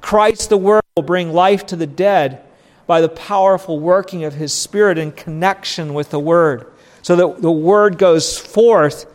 [0.00, 2.42] Christ, the Word, will bring life to the dead
[2.86, 6.66] by the powerful working of His Spirit in connection with the Word.
[7.02, 9.06] So that the Word goes forth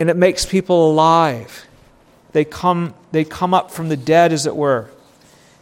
[0.00, 1.66] and it makes people alive.
[2.32, 4.90] They come, they come up from the dead, as it were.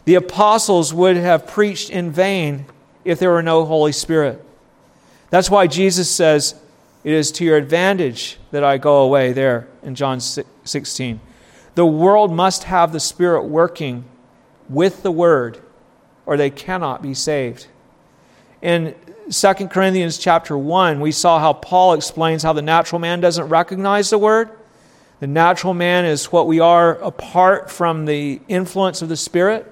[0.05, 2.65] The apostles would have preached in vain
[3.05, 4.43] if there were no Holy Spirit.
[5.33, 6.53] That's why Jesus says,
[7.03, 11.19] It is to your advantage that I go away, there in John 16.
[11.73, 14.05] The world must have the Spirit working
[14.69, 15.59] with the Word,
[16.27, 17.65] or they cannot be saved.
[18.61, 18.93] In
[19.31, 24.11] 2 Corinthians chapter 1, we saw how Paul explains how the natural man doesn't recognize
[24.11, 24.51] the Word.
[25.19, 29.65] The natural man is what we are apart from the influence of the Spirit.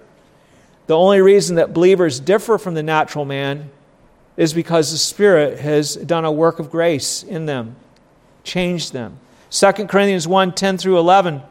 [0.87, 3.69] The only reason that believers differ from the natural man
[4.41, 7.75] is because the Spirit has done a work of grace in them,
[8.43, 9.19] changed them.
[9.51, 11.43] 2 Corinthians 1 10 through 11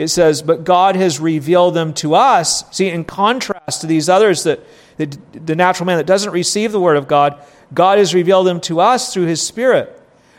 [0.00, 2.64] it says, But God has revealed them to us.
[2.74, 4.60] See, in contrast to these others, that,
[4.96, 7.38] that the natural man that doesn't receive the word of God,
[7.74, 9.94] God has revealed them to us through his Spirit.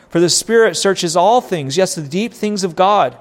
[0.08, 3.16] For the Spirit searches all things, yes, the deep things of God.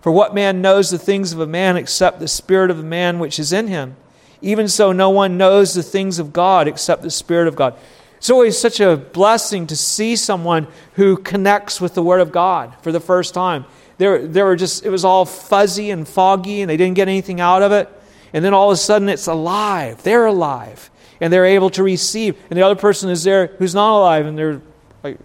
[0.00, 3.20] For what man knows the things of a man except the Spirit of the man
[3.20, 3.94] which is in him?
[4.42, 7.78] Even so, no one knows the things of God except the Spirit of God.
[8.16, 12.74] It's always such a blessing to see someone who connects with the Word of God
[12.82, 13.66] for the first time
[13.98, 17.08] they were, they were just, it was all fuzzy and foggy and they didn't get
[17.08, 17.88] anything out of it.
[18.32, 20.02] And then all of a sudden it's alive.
[20.02, 20.90] They're alive.
[21.20, 22.36] And they're able to receive.
[22.50, 24.60] And the other person is there who's not alive and they're
[25.02, 25.18] like,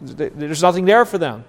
[0.00, 1.44] there's nothing there for them.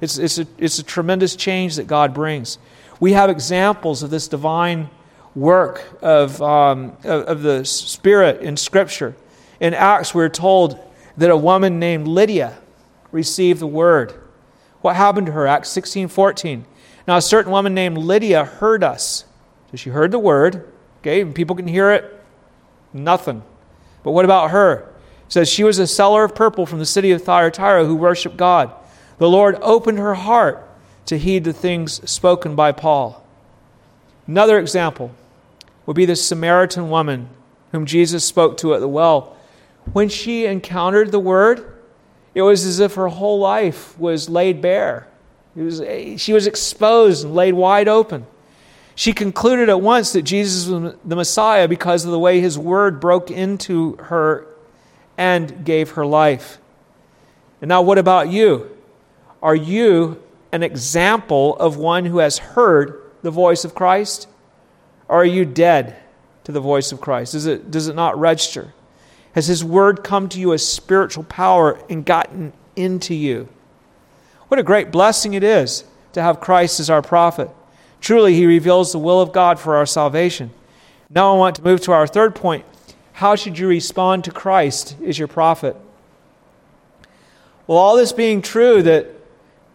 [0.00, 2.58] It's, it's, a, it's a tremendous change that God brings.
[3.00, 4.88] We have examples of this divine
[5.34, 9.14] work of, um, of, of the Spirit in Scripture.
[9.60, 10.78] In Acts, we're told
[11.16, 12.58] that a woman named Lydia
[13.10, 14.14] received the word.
[14.80, 15.46] What happened to her?
[15.46, 16.64] Acts 16 14.
[17.06, 19.24] Now, a certain woman named Lydia heard us.
[19.70, 22.22] So she heard the word, okay, people can hear it.
[22.92, 23.42] Nothing.
[24.02, 24.90] But what about her?
[25.26, 28.36] It says she was a seller of purple from the city of Thyatira who worshiped
[28.36, 28.72] God.
[29.18, 30.66] The Lord opened her heart
[31.06, 33.24] to heed the things spoken by Paul.
[34.26, 35.10] Another example
[35.86, 37.30] would be the Samaritan woman
[37.72, 39.36] whom Jesus spoke to at the well.
[39.92, 41.78] When she encountered the word,
[42.34, 45.08] it was as if her whole life was laid bare.
[45.54, 48.26] Was, eh, she was exposed and laid wide open.
[48.94, 53.00] She concluded at once that Jesus was the Messiah because of the way his word
[53.00, 54.46] broke into her
[55.16, 56.58] and gave her life.
[57.60, 58.76] And now, what about you?
[59.42, 60.22] Are you
[60.52, 64.28] an example of one who has heard the voice of Christ?
[65.08, 65.96] Or are you dead
[66.44, 67.32] to the voice of Christ?
[67.32, 68.74] Does it, does it not register?
[69.38, 73.48] Has His Word come to you as spiritual power and gotten into you?
[74.48, 75.84] What a great blessing it is
[76.14, 77.48] to have Christ as our prophet.
[78.00, 80.50] Truly, he reveals the will of God for our salvation.
[81.08, 82.64] Now I want to move to our third point.
[83.12, 85.76] How should you respond to Christ as your prophet?
[87.68, 89.06] Well, all this being true, that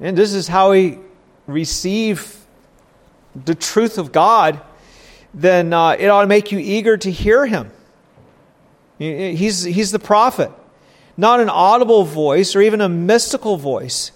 [0.01, 0.99] and this is how we
[1.47, 2.35] receive
[3.33, 4.59] the truth of God,
[5.33, 7.71] then uh, it ought to make you eager to hear Him.
[8.97, 10.51] He's, he's the prophet,
[11.17, 14.11] not an audible voice or even a mystical voice,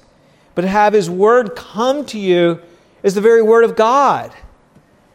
[0.56, 2.60] but have His word come to you
[3.04, 4.34] is the very word of God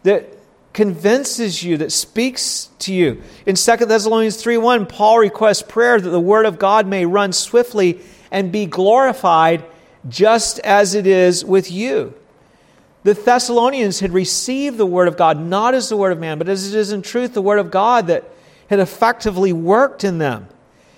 [0.03, 0.37] that
[0.73, 3.23] convinces you, that speaks to you.
[3.47, 7.33] In 2 Thessalonians 3 1, Paul requests prayer that the word of God may run
[7.33, 8.01] swiftly
[8.31, 9.65] and be glorified
[10.09, 12.15] just as it is with you.
[13.05, 16.49] The Thessalonians had received the word of God not as the word of man, but
[16.49, 18.32] as it is in truth the word of God that
[18.73, 20.49] had effectively worked in them.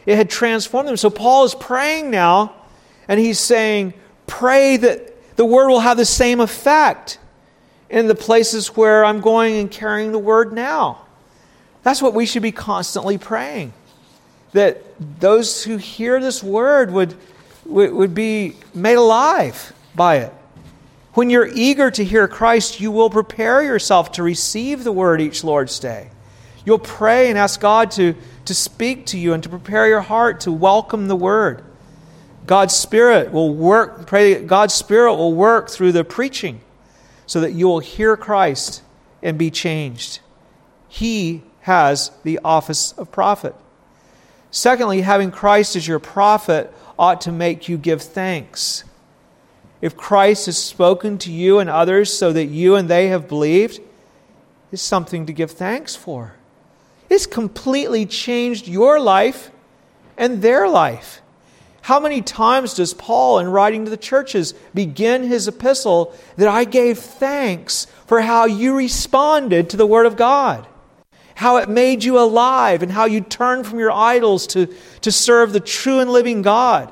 [0.06, 0.96] It had transformed them.
[0.96, 2.54] So Paul is praying now,
[3.08, 3.94] and he's saying,
[4.28, 7.18] Pray that the word will have the same effect
[7.90, 11.04] in the places where I'm going and carrying the word now.
[11.82, 13.72] That's what we should be constantly praying.
[14.52, 14.80] That
[15.18, 17.16] those who hear this word would,
[17.64, 20.32] would, be made alive by it.
[21.14, 25.42] When you're eager to hear Christ, you will prepare yourself to receive the word each
[25.42, 26.10] Lord's Day.
[26.64, 28.14] You'll pray and ask God to,
[28.46, 31.62] to speak to you and to prepare your heart to welcome the word.
[32.46, 36.60] God's Spirit will work, pray God's Spirit will work through the preaching
[37.26, 38.82] so that you will hear Christ
[39.22, 40.20] and be changed.
[40.88, 43.54] He has the office of prophet.
[44.50, 48.84] Secondly, having Christ as your prophet ought to make you give thanks.
[49.80, 53.80] If Christ has spoken to you and others so that you and they have believed,
[54.70, 56.33] it's something to give thanks for.
[57.14, 59.52] It's completely changed your life
[60.16, 61.22] and their life.
[61.82, 66.64] How many times does Paul, in writing to the churches, begin his epistle that I
[66.64, 70.66] gave thanks for how you responded to the Word of God?
[71.36, 75.52] How it made you alive and how you turned from your idols to, to serve
[75.52, 76.90] the true and living God.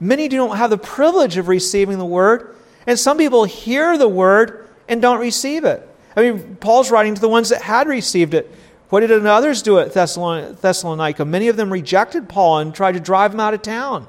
[0.00, 4.66] Many don't have the privilege of receiving the Word, and some people hear the Word
[4.88, 5.86] and don't receive it.
[6.16, 8.50] I mean, Paul's writing to the ones that had received it.
[8.92, 11.24] What did others do at Thessalonica?
[11.24, 14.06] Many of them rejected Paul and tried to drive him out of town.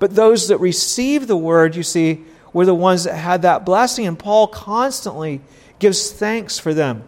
[0.00, 4.08] But those that received the word, you see, were the ones that had that blessing.
[4.08, 5.40] And Paul constantly
[5.78, 7.04] gives thanks for them.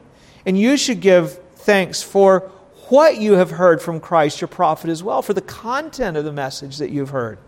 [0.47, 2.53] And you should give thanks for
[2.91, 6.31] what you have heard from Christ, your prophet, as well, for the content of the
[6.31, 7.39] message that you've heard.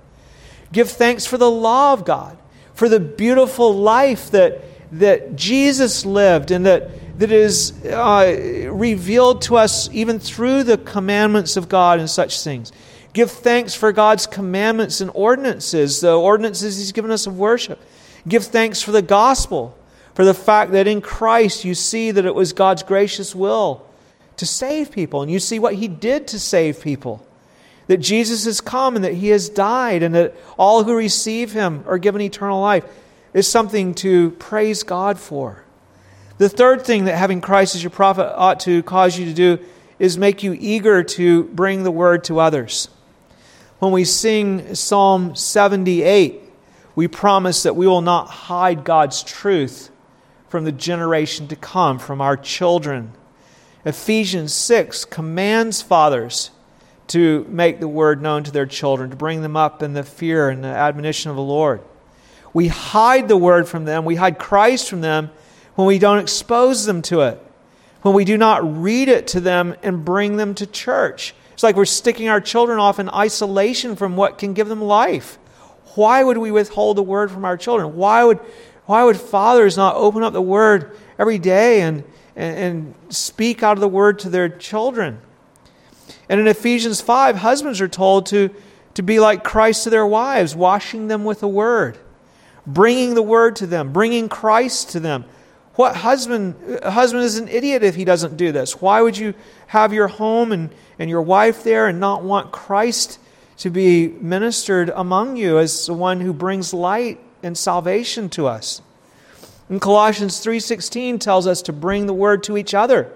[0.72, 2.36] Give thanks for the law of God,
[2.74, 4.60] for the beautiful life that,
[4.98, 6.90] that Jesus lived and that
[7.22, 12.72] that is uh, revealed to us even through the commandments of God and such things.
[13.12, 17.80] Give thanks for God's commandments and ordinances, the ordinances He's given us of worship.
[18.26, 19.78] Give thanks for the gospel,
[20.14, 23.86] for the fact that in Christ you see that it was God's gracious will
[24.38, 27.24] to save people, and you see what He did to save people.
[27.86, 31.84] That Jesus has come and that He has died, and that all who receive Him
[31.86, 32.84] are given eternal life
[33.32, 35.62] is something to praise God for.
[36.42, 39.60] The third thing that having Christ as your prophet ought to cause you to do
[40.00, 42.88] is make you eager to bring the word to others.
[43.78, 46.42] When we sing Psalm 78,
[46.96, 49.92] we promise that we will not hide God's truth
[50.48, 53.12] from the generation to come, from our children.
[53.84, 56.50] Ephesians 6 commands fathers
[57.06, 60.48] to make the word known to their children, to bring them up in the fear
[60.48, 61.82] and the admonition of the Lord.
[62.52, 65.30] We hide the word from them, we hide Christ from them
[65.74, 67.44] when we don't expose them to it,
[68.02, 71.34] when we do not read it to them and bring them to church.
[71.52, 75.38] It's like we're sticking our children off in isolation from what can give them life.
[75.94, 77.96] Why would we withhold the word from our children?
[77.96, 78.38] Why would,
[78.86, 82.04] why would fathers not open up the word every day and,
[82.34, 85.20] and, and speak out of the word to their children?
[86.28, 88.50] And in Ephesians 5, husbands are told to,
[88.94, 91.98] to be like Christ to their wives, washing them with the word,
[92.66, 95.26] bringing the word to them, bringing Christ to them,
[95.74, 96.54] what husband,
[96.84, 98.80] husband is an idiot if he doesn't do this?
[98.80, 99.34] Why would you
[99.68, 103.18] have your home and, and your wife there and not want Christ
[103.58, 108.82] to be ministered among you as the one who brings light and salvation to us?
[109.68, 113.10] And Colossians 3:16 tells us to bring the word to each other.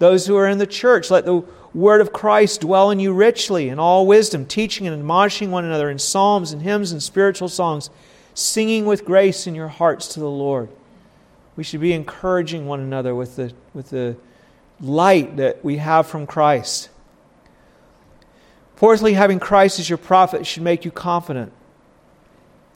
[0.00, 3.68] Those who are in the church, let the word of Christ dwell in you richly
[3.68, 7.90] in all wisdom, teaching and admonishing one another in psalms and hymns and spiritual songs,
[8.34, 10.68] singing with grace in your hearts to the Lord.
[11.56, 14.16] We should be encouraging one another with the, with the
[14.80, 16.90] light that we have from Christ.
[18.76, 21.52] Fourthly, having Christ as your prophet should make you confident.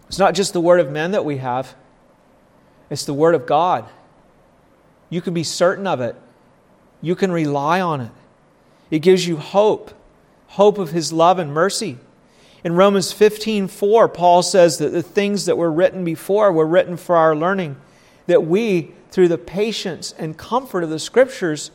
[0.08, 1.74] It's not just the word of men that we have,
[2.88, 3.88] it's the word of God.
[5.10, 6.16] you can be certain of it.
[7.02, 8.10] You can rely on it.
[8.90, 9.92] It gives you hope,
[10.48, 11.98] hope of His love and mercy.
[12.62, 16.96] In Romans 15 4, Paul says that the things that were written before were written
[16.96, 17.76] for our learning,
[18.30, 21.72] that we, through the patience and comfort of the Scriptures,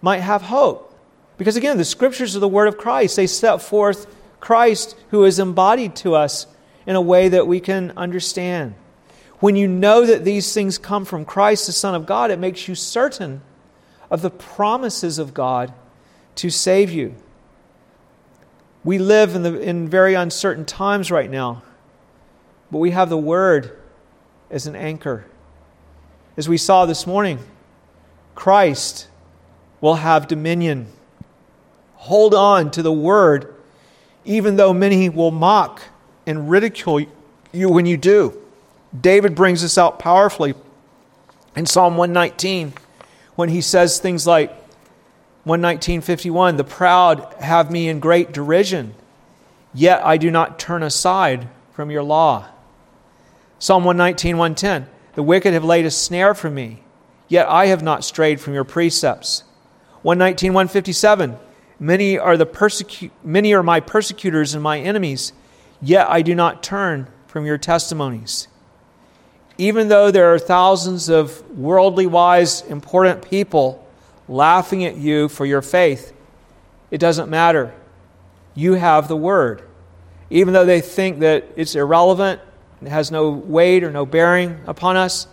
[0.00, 0.96] might have hope.
[1.36, 3.16] Because again, the Scriptures are the Word of Christ.
[3.16, 4.06] They set forth
[4.38, 6.46] Christ who is embodied to us
[6.86, 8.74] in a way that we can understand.
[9.40, 12.68] When you know that these things come from Christ, the Son of God, it makes
[12.68, 13.40] you certain
[14.10, 15.72] of the promises of God
[16.36, 17.14] to save you.
[18.84, 21.62] We live in, the, in very uncertain times right now,
[22.70, 23.76] but we have the Word
[24.48, 25.26] as an anchor.
[26.38, 27.40] As we saw this morning,
[28.36, 29.08] Christ
[29.80, 30.86] will have dominion.
[31.96, 33.52] Hold on to the Word,
[34.24, 35.82] even though many will mock
[36.28, 37.04] and ridicule
[37.50, 38.40] you when you do.
[38.98, 40.54] David brings this out powerfully
[41.56, 42.72] in Psalm 119
[43.34, 44.54] when he says things like
[45.44, 48.94] 119:51 the proud have me in great derision
[49.74, 52.46] yet I do not turn aside from your law.
[53.58, 54.86] Psalm 119:110
[55.18, 56.80] the wicked have laid a snare for me
[57.26, 59.42] yet I have not strayed from your precepts.
[60.04, 61.36] 119:157
[61.80, 65.32] many are the persecu- many are my persecutors and my enemies
[65.82, 68.46] yet I do not turn from your testimonies
[69.58, 73.84] even though there are thousands of worldly wise, important people
[74.28, 76.12] laughing at you for your faith,
[76.92, 77.74] it doesn't matter.
[78.54, 79.62] You have the Word.
[80.30, 82.40] Even though they think that it's irrelevant,
[82.82, 85.26] it has no weight or no bearing upon us,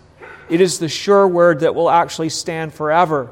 [0.49, 3.29] it is the sure Word that will actually stand forever.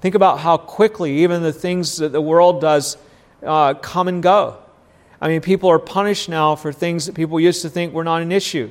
[0.00, 2.96] Think about how quickly even the things that the world does
[3.42, 4.58] uh, come and go.
[5.20, 8.20] I mean, people are punished now for things that people used to think were not
[8.20, 8.70] an issue.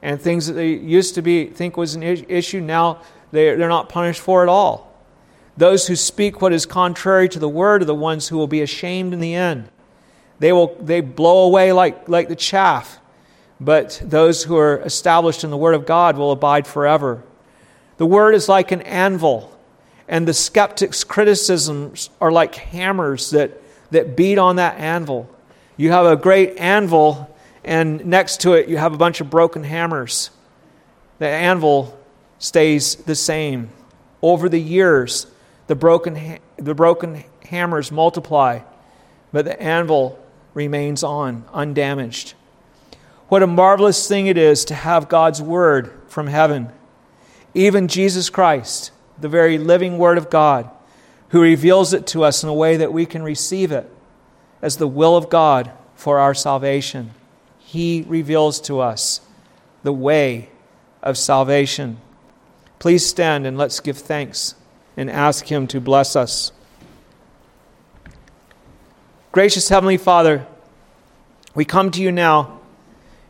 [0.00, 3.88] And things that they used to be think was an issue now they're, they're not
[3.88, 4.92] punished for at all.
[5.56, 8.62] Those who speak what is contrary to the word are the ones who will be
[8.62, 9.68] ashamed in the end.
[10.38, 12.98] They will they blow away like like the chaff
[13.64, 17.22] but those who are established in the word of god will abide forever
[17.96, 19.56] the word is like an anvil
[20.08, 25.28] and the skeptics criticisms are like hammers that that beat on that anvil
[25.76, 27.28] you have a great anvil
[27.64, 30.30] and next to it you have a bunch of broken hammers.
[31.18, 31.98] The anvil
[32.38, 33.70] stays the same.
[34.20, 35.26] Over the years,
[35.66, 38.60] the broken, the broken hammers multiply,
[39.32, 40.18] but the anvil
[40.54, 42.34] remains on, undamaged.
[43.32, 46.70] What a marvelous thing it is to have God's Word from heaven.
[47.54, 50.68] Even Jesus Christ, the very living Word of God,
[51.30, 53.90] who reveals it to us in a way that we can receive it
[54.60, 57.12] as the will of God for our salvation.
[57.58, 59.22] He reveals to us
[59.82, 60.50] the way
[61.02, 61.96] of salvation.
[62.78, 64.56] Please stand and let's give thanks
[64.94, 66.52] and ask Him to bless us.
[69.32, 70.46] Gracious Heavenly Father,
[71.54, 72.58] we come to you now,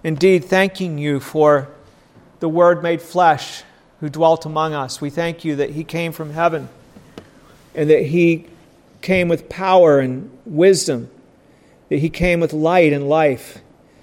[0.04, 1.68] indeed thanking you for
[2.40, 3.62] the Word made flesh
[4.00, 5.00] who dwelt among us.
[5.00, 6.68] We thank you that He came from heaven
[7.74, 8.46] and that He
[9.00, 11.08] came with power and wisdom,
[11.88, 13.58] that He came with light and life.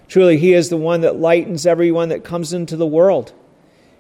[0.07, 3.33] Truly, He is the one that lightens everyone that comes into the world.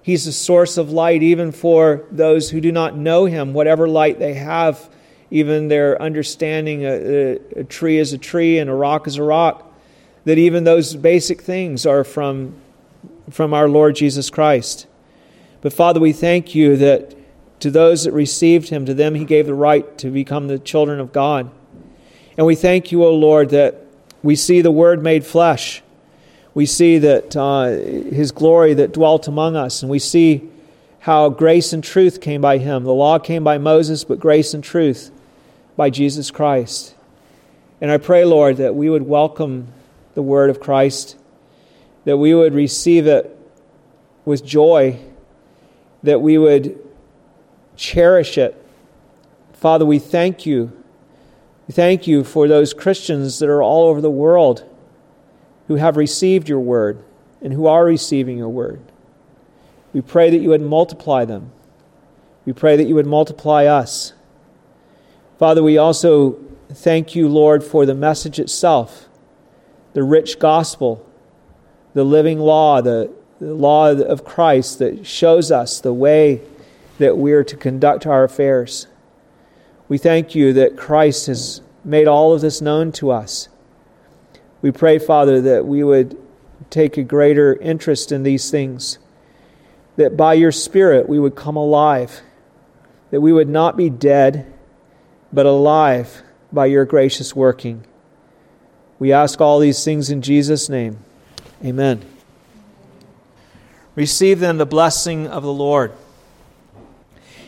[0.01, 4.19] He's the source of light even for those who do not know Him, whatever light
[4.19, 4.89] they have,
[5.29, 9.23] even their understanding a, a, a tree is a tree and a rock is a
[9.23, 9.68] rock,
[10.29, 12.55] that even those basic things are from,
[13.29, 14.87] from our Lord Jesus Christ.
[15.61, 17.15] But Father, we thank you that
[17.59, 20.99] to those that received Him, to them He gave the right to become the children
[20.99, 21.51] of God.
[22.37, 23.83] And we thank you, O Lord, that
[24.23, 25.83] we see the Word made flesh
[26.53, 30.49] we see that uh, his glory that dwelt among us, and we see
[30.99, 32.83] how grace and truth came by him.
[32.83, 35.11] The law came by Moses, but grace and truth
[35.77, 36.95] by Jesus Christ.
[37.79, 39.69] And I pray, Lord, that we would welcome
[40.13, 41.17] the word of Christ,
[42.05, 43.37] that we would receive it
[44.25, 44.99] with joy,
[46.03, 46.79] that we would
[47.75, 48.55] cherish it.
[49.53, 50.71] Father, we thank you.
[51.67, 54.63] We thank you for those Christians that are all over the world
[55.67, 57.03] who have received your word
[57.41, 58.81] and who are receiving your word.
[59.93, 61.51] We pray that you would multiply them.
[62.45, 64.13] We pray that you would multiply us.
[65.37, 66.39] Father, we also
[66.71, 69.08] thank you, Lord, for the message itself,
[69.93, 71.05] the rich gospel,
[71.93, 76.41] the living law, the, the law of Christ that shows us the way
[76.97, 78.87] that we are to conduct our affairs.
[79.87, 83.49] We thank you that Christ has made all of this known to us
[84.61, 86.17] we pray, Father, that we would
[86.69, 88.99] take a greater interest in these things,
[89.95, 92.21] that by your Spirit we would come alive.
[93.11, 94.45] that we would not be dead,
[95.33, 96.21] but alive
[96.53, 97.83] by your gracious working.
[98.99, 100.99] We ask all these things in Jesus' name.
[101.63, 102.01] Amen.
[103.95, 105.93] Receive then the blessing of the Lord.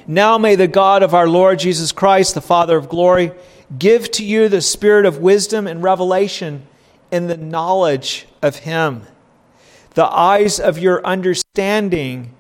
[0.07, 3.31] Now may the God of our Lord Jesus Christ, the Father of glory,
[3.77, 6.65] give to you the spirit of wisdom and revelation
[7.11, 9.03] in the knowledge of Him,
[9.93, 12.33] the eyes of your understanding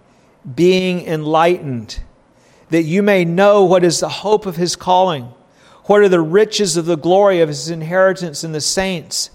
[0.55, 2.01] being enlightened,
[2.69, 5.31] that you may know what is the hope of His calling,
[5.85, 9.29] what are the riches of the glory of His inheritance in the saints,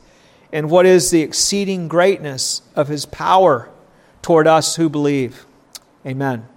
[0.53, 3.71] and what is the exceeding greatness of His power
[4.23, 5.47] toward us who believe.
[6.07, 6.49] Amen.